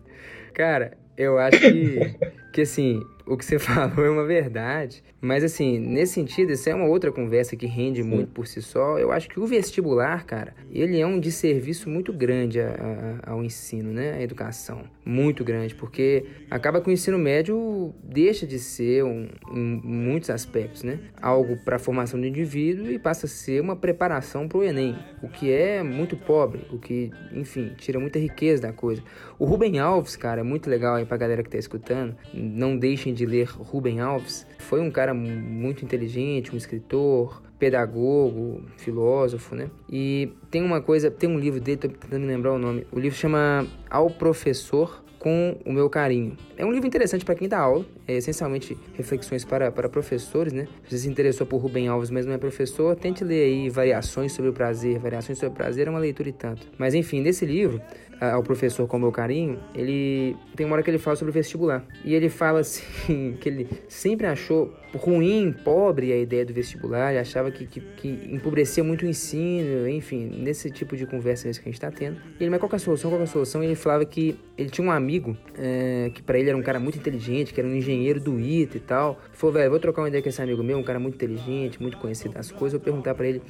[0.53, 1.99] Cara, eu acho que,
[2.55, 5.03] que assim, o que você falou é uma verdade.
[5.21, 8.09] Mas, assim, nesse sentido, isso é uma outra conversa que rende Sim.
[8.09, 8.99] muito por si só.
[8.99, 13.43] Eu acho que o vestibular, cara, ele é um desserviço muito grande a, a, ao
[13.43, 14.13] ensino, né?
[14.13, 14.83] À educação.
[15.05, 20.83] Muito grande, porque acaba que o ensino médio deixa de ser, um, em muitos aspectos,
[20.83, 20.99] né?
[21.21, 24.97] Algo para a formação do indivíduo e passa a ser uma preparação para o Enem.
[25.23, 29.03] O que é muito pobre, o que, enfim, tira muita riqueza da coisa.
[29.39, 32.15] O Rubem Alves, cara, é muito legal aí pra galera que tá escutando.
[32.45, 34.47] Não deixem de ler Rubem Alves.
[34.59, 39.71] Foi um cara muito inteligente, um escritor, pedagogo, filósofo, né?
[39.91, 42.87] E tem uma coisa, tem um livro dele, tô tentando me lembrar o nome.
[42.93, 46.37] O livro chama Ao Professor com o meu carinho.
[46.55, 50.67] É um livro interessante para quem dá aula, é essencialmente reflexões para, para professores, né?
[50.85, 54.33] Se você se interessou por Rubem Alves, mas não é professor, tente ler aí Variações
[54.33, 54.99] sobre o Prazer.
[54.99, 56.67] Variações sobre o Prazer é uma leitura e tanto.
[56.79, 57.81] Mas enfim, nesse livro,
[58.21, 61.85] ao professor com meu carinho, ele tem uma hora que ele fala sobre o vestibular.
[62.05, 67.19] E ele fala assim, que ele sempre achou ruim, pobre a ideia do vestibular, ele
[67.19, 71.65] achava que, que, que empobrecia muito o ensino, enfim, nesse tipo de conversa que a
[71.65, 72.17] gente está tendo.
[72.39, 73.11] E ele, mas qual é a solução?
[73.11, 73.63] Qual é a solução?
[73.63, 76.79] E ele falava que ele tinha um amigo é, que para ele era um cara
[76.79, 79.19] muito inteligente, que era um engenheiro do ITA e tal.
[79.33, 81.99] Falou, velho, vou trocar uma ideia com esse amigo meu, um cara muito inteligente, muito
[81.99, 83.43] conhecido das coisas, vou perguntar para ele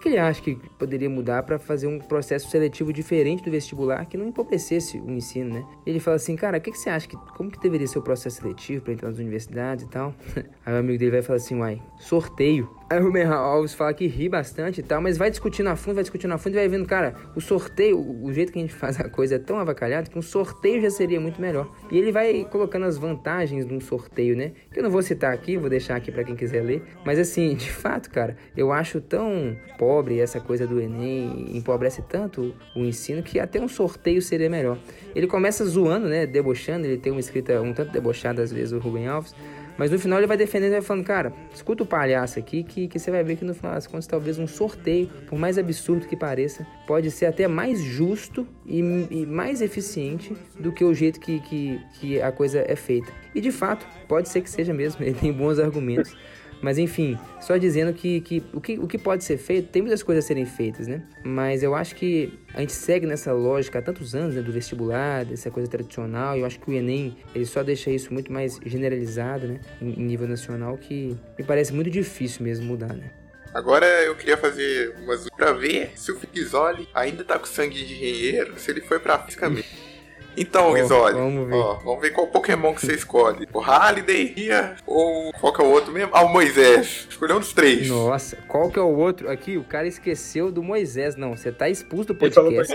[0.00, 4.16] que ele acha que poderia mudar para fazer um processo seletivo diferente do vestibular que
[4.16, 5.66] não empobrecesse o ensino, né?
[5.84, 8.02] Ele fala assim, cara, o que, que você acha que como que deveria ser o
[8.02, 10.14] processo seletivo para entrar nas universidades e tal?
[10.64, 12.68] Aí o amigo dele vai falar assim, uai, sorteio.
[12.90, 15.94] Aí o Rubem Alves fala que ri bastante e tal, mas vai discutindo a fundo,
[15.94, 18.74] vai discutindo a fundo e vai vendo, cara, o sorteio, o jeito que a gente
[18.74, 21.70] faz a coisa é tão avacalhado que um sorteio já seria muito melhor.
[21.88, 24.50] E ele vai colocando as vantagens de um sorteio, né?
[24.72, 26.82] Que eu não vou citar aqui, vou deixar aqui para quem quiser ler.
[27.06, 32.52] Mas assim, de fato, cara, eu acho tão pobre essa coisa do Enem, empobrece tanto
[32.74, 34.76] o ensino que até um sorteio seria melhor.
[35.14, 36.26] Ele começa zoando, né?
[36.26, 39.32] Debochando, ele tem uma escrita um tanto debochada às vezes, o Rubem Alves.
[39.80, 42.86] Mas no final ele vai defendendo e vai falando, cara, escuta o palhaço aqui que,
[42.86, 46.06] que você vai ver que no final das contas talvez um sorteio, por mais absurdo
[46.06, 51.18] que pareça, pode ser até mais justo e, e mais eficiente do que o jeito
[51.18, 53.10] que, que, que a coisa é feita.
[53.34, 56.14] E de fato, pode ser que seja mesmo, ele tem bons argumentos.
[56.62, 60.02] Mas enfim, só dizendo que, que, o que o que pode ser feito, tem muitas
[60.02, 61.02] coisas a serem feitas, né?
[61.24, 65.24] Mas eu acho que a gente segue nessa lógica há tantos anos, né, do vestibular,
[65.24, 69.46] dessa coisa tradicional, eu acho que o Enem, ele só deixa isso muito mais generalizado,
[69.46, 73.10] né, em nível nacional, que me parece muito difícil mesmo mudar, né?
[73.52, 77.94] Agora eu queria fazer umas pra ver se o Fixoli ainda tá com sangue de
[77.94, 79.89] engenheiro, se ele foi pra física mesmo.
[80.40, 81.54] Então, Risoli, vamos ver.
[81.54, 83.46] Ó, vamos ver qual Pokémon que você escolhe.
[83.52, 84.34] O Halliday
[84.86, 86.10] ou qual que é o outro mesmo?
[86.14, 87.06] Ah, o Moisés.
[87.10, 87.86] Escolheu um dos três.
[87.90, 89.30] Nossa, qual que é o outro?
[89.30, 91.14] Aqui, o cara esqueceu do Moisés.
[91.14, 92.74] Não, você tá expulso do podcast.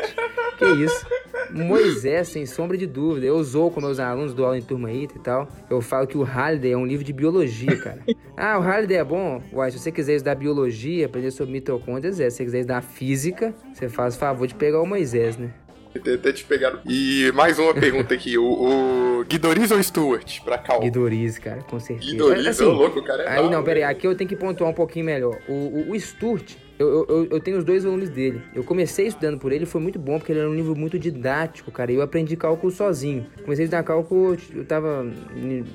[0.60, 1.08] que isso?
[1.50, 3.26] Moisés, sem sombra de dúvida.
[3.26, 5.48] Eu usou com meus alunos do aula em turma aí e tal.
[5.68, 8.00] Eu falo que o Halliday é um livro de biologia, cara.
[8.38, 9.42] ah, o Halliday é bom?
[9.52, 12.30] Uai, se você quiser estudar biologia, aprender sobre mitocôndrias, é.
[12.30, 15.52] Se você quiser estudar física, você faz o favor de pegar o Moisés, né?
[15.96, 16.80] Até te pegaram.
[16.86, 20.82] E mais uma pergunta aqui: o, o Guidoriz ou Stuart pra Cal?
[20.82, 22.12] Guidoriz, cara, com certeza.
[22.12, 23.24] Guidoriz, assim, louco, cara.
[23.24, 25.38] É aí não, pera aí, aqui eu tenho que pontuar um pouquinho melhor.
[25.48, 28.42] O, o, o Stuart, eu, eu, eu, tenho os dois volumes dele.
[28.54, 31.72] Eu comecei estudando por ele, foi muito bom, porque ele era um livro muito didático,
[31.72, 31.92] cara.
[31.92, 33.26] E eu aprendi cálculo sozinho.
[33.44, 35.06] Comecei a estudar cálculo, eu tava.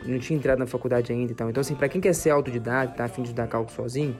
[0.06, 1.48] Não tinha entrado na faculdade ainda e tal.
[1.48, 4.14] Então, assim, pra quem quer ser autodidata, tá afim de estudar cálculo sozinho,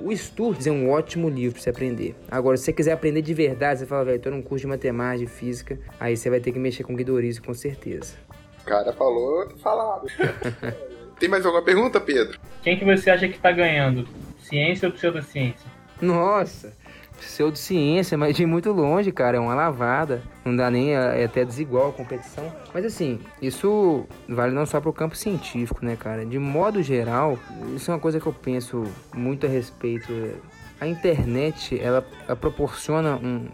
[0.00, 2.14] o Sturges é um ótimo livro pra você aprender.
[2.30, 5.26] Agora, se você quiser aprender de verdade, você fala, velho, tô num curso de matemática,
[5.26, 8.14] de física, aí você vai ter que mexer com Guidorizo, com certeza.
[8.62, 10.06] O cara falou, falado.
[11.18, 12.38] Tem mais alguma pergunta, Pedro?
[12.62, 14.08] Quem que você acha que tá ganhando?
[14.40, 15.70] Ciência ou pseudociência?
[16.00, 16.72] Nossa,
[17.22, 20.22] pseudociência, mas de muito longe, cara, é uma lavada.
[20.44, 22.52] Não dá nem, é até desigual a competição.
[22.74, 26.26] Mas assim, isso vale não só para o campo científico, né, cara?
[26.26, 27.38] De modo geral,
[27.74, 30.12] isso é uma coisa que eu penso muito a respeito.
[30.80, 33.46] A internet, ela, ela proporciona um,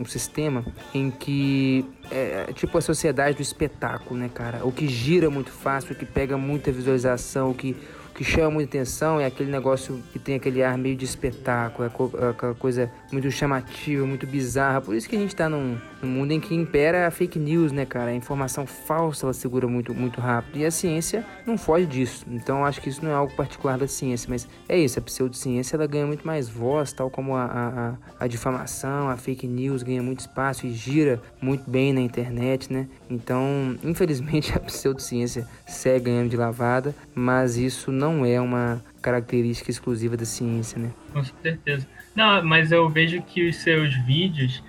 [0.00, 4.66] um sistema em que é, é tipo a sociedade do espetáculo, né, cara?
[4.66, 7.76] O que gira muito fácil, o que pega muita visualização, o que
[8.14, 12.28] que chama muita atenção é aquele negócio que tem aquele ar meio de espetáculo, é
[12.30, 14.80] aquela coisa muito chamativa, muito bizarra.
[14.80, 17.72] Por isso que a gente tá num, num, mundo em que impera a fake news,
[17.72, 18.10] né, cara?
[18.10, 20.58] A informação falsa ela segura muito, muito rápido.
[20.58, 22.24] E a ciência não foge disso.
[22.28, 25.76] Então acho que isso não é algo particular da ciência, mas é isso, a pseudociência
[25.76, 30.02] ela ganha muito mais voz, tal como a, a, a difamação, a fake news ganha
[30.02, 32.86] muito espaço e gira muito bem na internet, né?
[33.08, 40.16] Então, infelizmente, a pseudociência segue ganhando de lavada, mas isso não é uma característica exclusiva
[40.16, 40.90] da ciência, né?
[41.12, 41.86] Com certeza.
[42.14, 44.62] Não, mas eu vejo que os seus vídeos,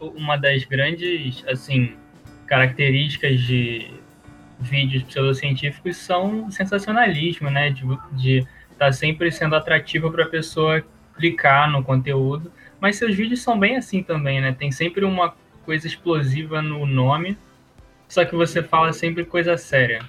[0.00, 1.94] uma das grandes, assim,
[2.46, 3.90] características de
[4.58, 7.70] vídeos pseudocientíficos são sensacionalismo, né?
[8.12, 8.46] De estar
[8.78, 12.52] tá sempre sendo atrativo para a pessoa clicar no conteúdo.
[12.80, 14.54] Mas seus vídeos são bem assim também, né?
[14.56, 17.36] Tem sempre uma coisa explosiva no nome,
[18.08, 20.00] só que você fala sempre coisa séria.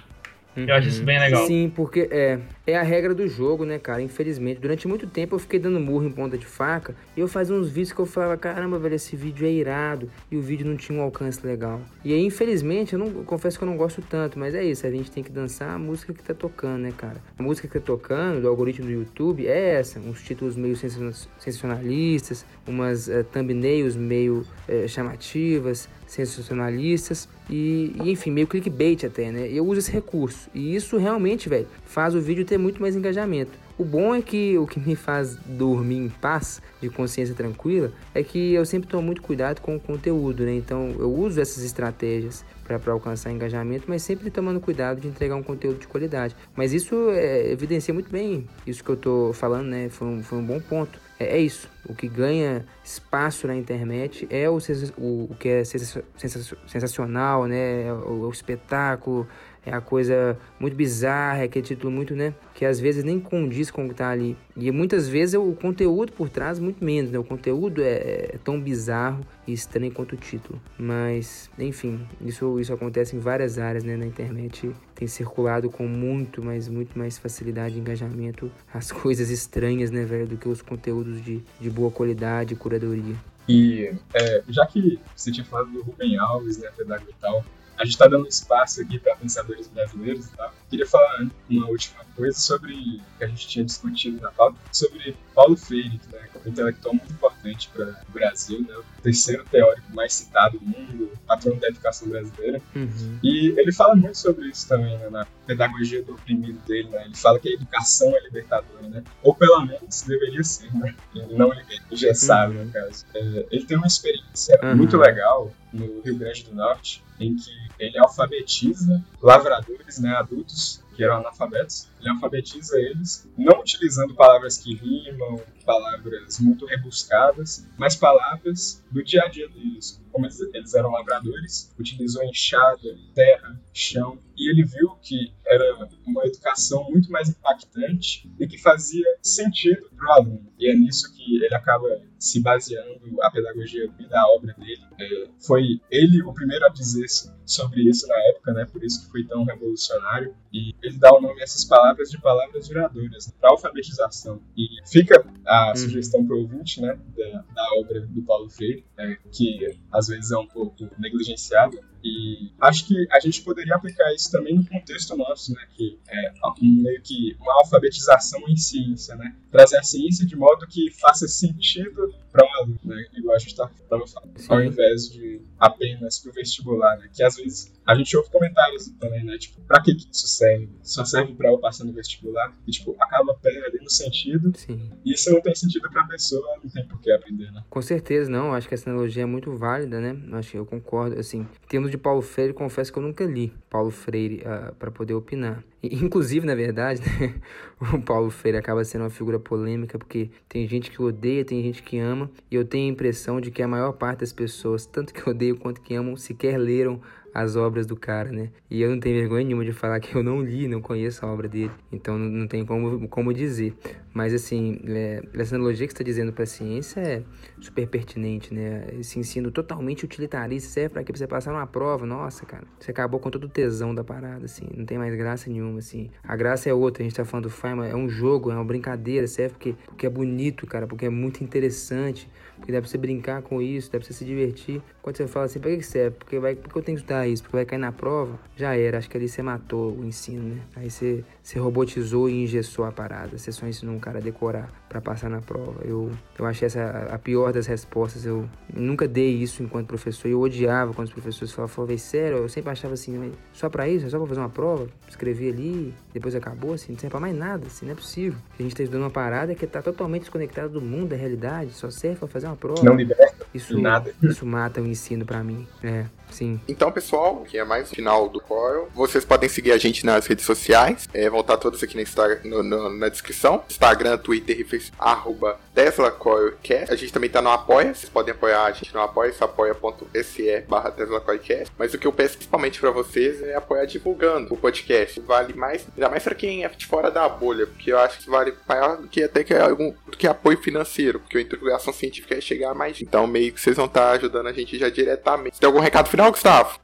[0.56, 0.64] Uhum.
[0.66, 1.46] Eu acho isso bem legal.
[1.46, 2.38] Sim, porque é,
[2.70, 4.02] é a regra do jogo, né, cara?
[4.02, 7.54] Infelizmente, durante muito tempo eu fiquei dando murro em ponta de faca e eu fazia
[7.54, 10.76] uns vídeos que eu falava, caramba, velho, esse vídeo é irado e o vídeo não
[10.76, 11.80] tinha um alcance legal.
[12.04, 14.86] E aí, infelizmente, eu não eu confesso que eu não gosto tanto, mas é isso,
[14.86, 17.16] a gente tem que dançar a música que tá tocando, né, cara?
[17.38, 22.44] A música que tá tocando do algoritmo do YouTube é essa, uns títulos meio sensacionalistas,
[22.66, 29.48] umas uh, thumbnails meio uh, chamativas, sensacionalistas e, e, enfim, meio clickbait até, né?
[29.48, 33.52] Eu uso esse recurso e isso realmente, velho, faz o vídeo ter muito mais engajamento.
[33.78, 38.22] O bom é que o que me faz dormir em paz, de consciência tranquila, é
[38.22, 40.54] que eu sempre tomo muito cuidado com o conteúdo, né?
[40.54, 45.42] Então eu uso essas estratégias para alcançar engajamento, mas sempre tomando cuidado de entregar um
[45.42, 46.36] conteúdo de qualidade.
[46.54, 49.88] Mas isso é, evidencia muito bem isso que eu tô falando, né?
[49.88, 51.00] Foi um, foi um bom ponto.
[51.18, 51.68] É, é isso.
[51.88, 54.58] O que ganha espaço na internet é o,
[54.98, 57.86] o, o que é sensacional, né?
[57.86, 59.26] É o, o espetáculo,
[59.64, 62.34] é a coisa muito bizarra, é aquele título muito, né?
[62.54, 64.36] Que às vezes nem condiz com o que tá ali.
[64.56, 67.18] E muitas vezes o conteúdo por trás muito menos, né?
[67.18, 70.60] O conteúdo é, é tão bizarro e estranho quanto o título.
[70.78, 73.96] Mas, enfim, isso, isso acontece em várias áreas, né?
[73.96, 79.90] Na internet tem circulado com muito, mas muito mais facilidade de engajamento as coisas estranhas,
[79.90, 80.26] né, velho?
[80.26, 83.14] Do que os conteúdos de, de boa qualidade, curadoria.
[83.48, 87.44] E é, já que você tinha falado do Rubem Alves, né, pedagogo e tal,
[87.80, 90.52] a gente está dando espaço aqui para pensadores brasileiros e tal.
[90.70, 95.56] Queria falar uma última coisa sobre que a gente tinha discutido na pauta, sobre Paulo
[95.56, 98.74] Freire, que é um intelectual muito importante para o Brasil, né?
[98.76, 102.62] o terceiro teórico mais citado do mundo, patrão da educação brasileira.
[102.76, 103.18] Uhum.
[103.22, 105.10] E ele fala muito sobre isso também né?
[105.10, 106.88] na pedagogia do oprimido dele.
[106.90, 107.06] Né?
[107.06, 109.02] Ele fala que a educação é libertadora, né?
[109.22, 110.94] ou pelo menos deveria ser, né?
[111.14, 111.50] e não
[111.90, 112.64] engessado, uhum.
[112.66, 113.04] no caso.
[113.14, 114.76] É, ele tem uma experiência uhum.
[114.76, 120.59] muito legal no Rio Grande do Norte, em que ele alfabetiza lavradores, né, adultos,
[121.00, 127.96] que eram analfabetos, ele alfabetiza eles, não utilizando palavras que rimam, palavras muito rebuscadas, mas
[127.96, 129.98] palavras do dia a dia deles.
[130.12, 136.88] Como eles eram lavradores, utilizou enxada, terra, chão, e ele viu que era uma educação
[136.88, 140.52] muito mais impactante e que fazia sentido para o aluno.
[140.58, 141.86] E é nisso que ele acaba
[142.18, 144.80] se baseando a pedagogia da obra dele.
[144.98, 147.06] É, foi ele o primeiro a dizer
[147.44, 148.64] sobre isso na época, né?
[148.64, 150.34] Por isso que foi tão revolucionário.
[150.52, 154.40] E ele dá o nome a essas palavras de palavras duradouras né, para alfabetização.
[154.56, 155.76] E fica a uhum.
[155.76, 156.98] sugestão para o ouvinte, né?
[157.16, 161.78] Da, da, obra do Paulo Freire, é, que às vezes é um pouco negligenciada.
[162.02, 165.60] E acho que a gente poderia aplicar isso também no contexto nosso, né?
[165.76, 166.32] Que é
[166.62, 169.34] meio que uma alfabetização em ciência, né?
[169.50, 173.04] Trazer a ciência de modo que faça sentido para um aluno, né?
[173.12, 174.46] Igual a gente estava falando, Sim.
[174.48, 177.10] ao invés de apenas para o vestibular, né?
[177.12, 179.36] Que às vezes a gente ouve comentários também, né?
[179.36, 180.70] Tipo, para que, que isso serve?
[180.80, 182.56] Só serve para eu passar no vestibular?
[182.64, 184.52] E, tipo, acaba perdendo sentido.
[184.56, 184.92] Sim.
[185.04, 187.64] E isso não tem sentido para a pessoa, não tem por que aprender, né?
[187.68, 188.54] Com certeza, não.
[188.54, 190.16] Acho que essa analogia é muito válida, né?
[190.38, 191.18] Acho que eu concordo.
[191.18, 194.72] Assim, em termos de Paulo Freire, confesso que eu nunca li Paulo Freire uh, ah,
[194.78, 195.64] para poder opinar.
[195.82, 197.34] Inclusive, na verdade, né,
[197.80, 201.82] o Paulo Freire acaba sendo uma figura polêmica porque tem gente que odeia, tem gente
[201.82, 205.14] que ama, e eu tenho a impressão de que a maior parte das pessoas, tanto
[205.14, 207.00] que odeiam quanto que amam, sequer leram
[207.34, 208.50] as obras do cara, né?
[208.70, 211.32] E eu não tenho vergonha nenhuma de falar que eu não li, não conheço a
[211.32, 213.74] obra dele, então não tem como, como dizer.
[214.12, 217.22] Mas assim, é, essa analogia que está dizendo para a ciência é
[217.60, 218.86] super pertinente, né?
[218.98, 223.20] Esse ensino totalmente utilitarista serve para que você passar numa prova, nossa, cara, você acabou
[223.20, 226.10] com todo o tesão da parada, assim, não tem mais graça nenhuma, assim.
[226.24, 228.64] A graça é outra, a gente tá falando do Feynman, é um jogo, é uma
[228.64, 232.28] brincadeira, serve porque, porque é bonito, cara, porque é muito interessante,
[232.60, 234.80] porque dá pra você brincar com isso, dá pra você se divertir.
[235.02, 236.16] Quando você fala assim, pra que serve?
[236.18, 237.42] Porque, vai, porque eu tenho que estudar isso?
[237.42, 238.38] Porque vai cair na prova?
[238.56, 240.60] Já era, acho que ali você matou o ensino, né?
[240.76, 243.36] Aí você, você robotizou e engessou a parada.
[243.36, 245.80] Você só ensinou um cara a decorar para passar na prova.
[245.84, 248.24] Eu, eu achei essa a pior das respostas.
[248.24, 250.28] Eu nunca dei isso enquanto professor.
[250.28, 254.08] Eu odiava quando os professores falavam, falei, sério, eu sempre achava assim, só para isso?
[254.10, 254.88] Só pra fazer uma prova?
[255.08, 258.38] Escrevi ali, depois acabou, assim, não serve pra mais nada, assim, não é possível.
[258.58, 261.90] A gente tá estudando uma parada que tá totalmente desconectada do mundo, da realidade, só
[261.90, 262.82] serve pra fazer uma prova.
[262.82, 263.46] Não liberta.
[263.52, 264.14] Isso, Nada.
[264.22, 265.66] isso mata o ensino pra mim.
[265.82, 266.60] É, sim.
[266.68, 268.88] Então, pessoal, que é mais o final do Coil.
[268.94, 271.08] Vocês podem seguir a gente nas redes sociais.
[271.12, 273.64] É, vão estar todos aqui no Instagram, no- no- na descrição.
[273.68, 276.92] Instagram, Twitter e Facebook, arroba TeslaCoilCast.
[276.92, 277.94] A gente também tá no Apoia.
[277.94, 281.72] Vocês podem apoiar a gente no Apoia, apoia.se barra TeslaCoilCast.
[281.78, 285.20] Mas o que eu peço principalmente pra vocês é apoiar divulgando o podcast.
[285.20, 288.28] Vale mais, ainda mais pra quem é de fora da bolha, porque eu acho que
[288.28, 292.36] vale maior do que até que algum do que apoio financeiro, porque a divulgação científica
[292.36, 293.00] é chegar mais.
[293.00, 295.56] Então, meio que vocês vão estar ajudando a gente já diretamente.
[295.56, 296.78] Você tem algum recado final, Gustavo?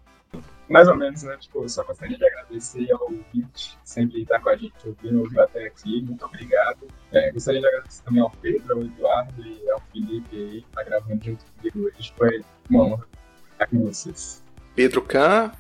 [0.68, 1.36] Mais ou menos, né?
[1.38, 5.42] Tipo, eu só gostaria de agradecer ao ouvinte sempre está com a gente ouvindo, ouviu
[5.42, 6.02] até aqui.
[6.02, 6.86] Muito obrigado.
[7.10, 10.82] É, gostaria de agradecer também ao Pedro, ao Eduardo e ao Felipe aí, que tá
[10.82, 12.12] gravando junto comigo hoje.
[12.16, 13.06] Foi uma honra
[13.52, 14.44] estar com vocês.
[14.74, 15.52] Pedro Can,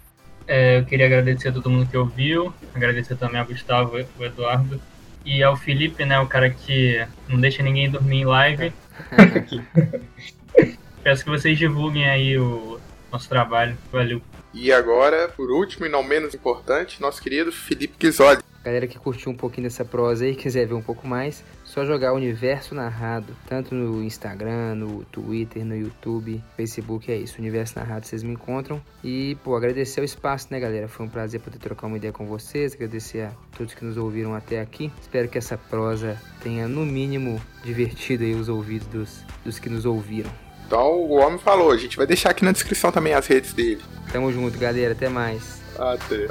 [0.46, 4.80] É, eu queria agradecer a todo mundo que ouviu, agradecer também ao Gustavo, o Eduardo
[5.24, 8.72] e ao Felipe, né, o cara que não deixa ninguém dormir em live.
[11.02, 12.78] Peço que vocês divulguem aí o
[13.10, 13.76] nosso trabalho.
[13.90, 14.20] Valeu.
[14.58, 18.42] E agora, por último e não menos importante, nosso querido Felipe Guizoli.
[18.64, 22.14] Galera que curtiu um pouquinho dessa prosa aí, quiser ver um pouco mais, só jogar
[22.14, 28.22] Universo Narrado, tanto no Instagram, no Twitter, no YouTube, Facebook, é isso, Universo Narrado, vocês
[28.22, 28.82] me encontram.
[29.04, 30.88] E, pô, agradecer o espaço, né, galera?
[30.88, 34.34] Foi um prazer poder trocar uma ideia com vocês, agradecer a todos que nos ouviram
[34.34, 34.90] até aqui.
[35.02, 39.84] Espero que essa prosa tenha, no mínimo, divertido aí os ouvidos dos, dos que nos
[39.84, 40.45] ouviram.
[40.66, 43.82] Então o homem falou, a gente vai deixar aqui na descrição também as redes dele.
[44.12, 44.92] Tamo junto, galera.
[44.92, 45.60] Até mais.
[45.78, 46.26] Até.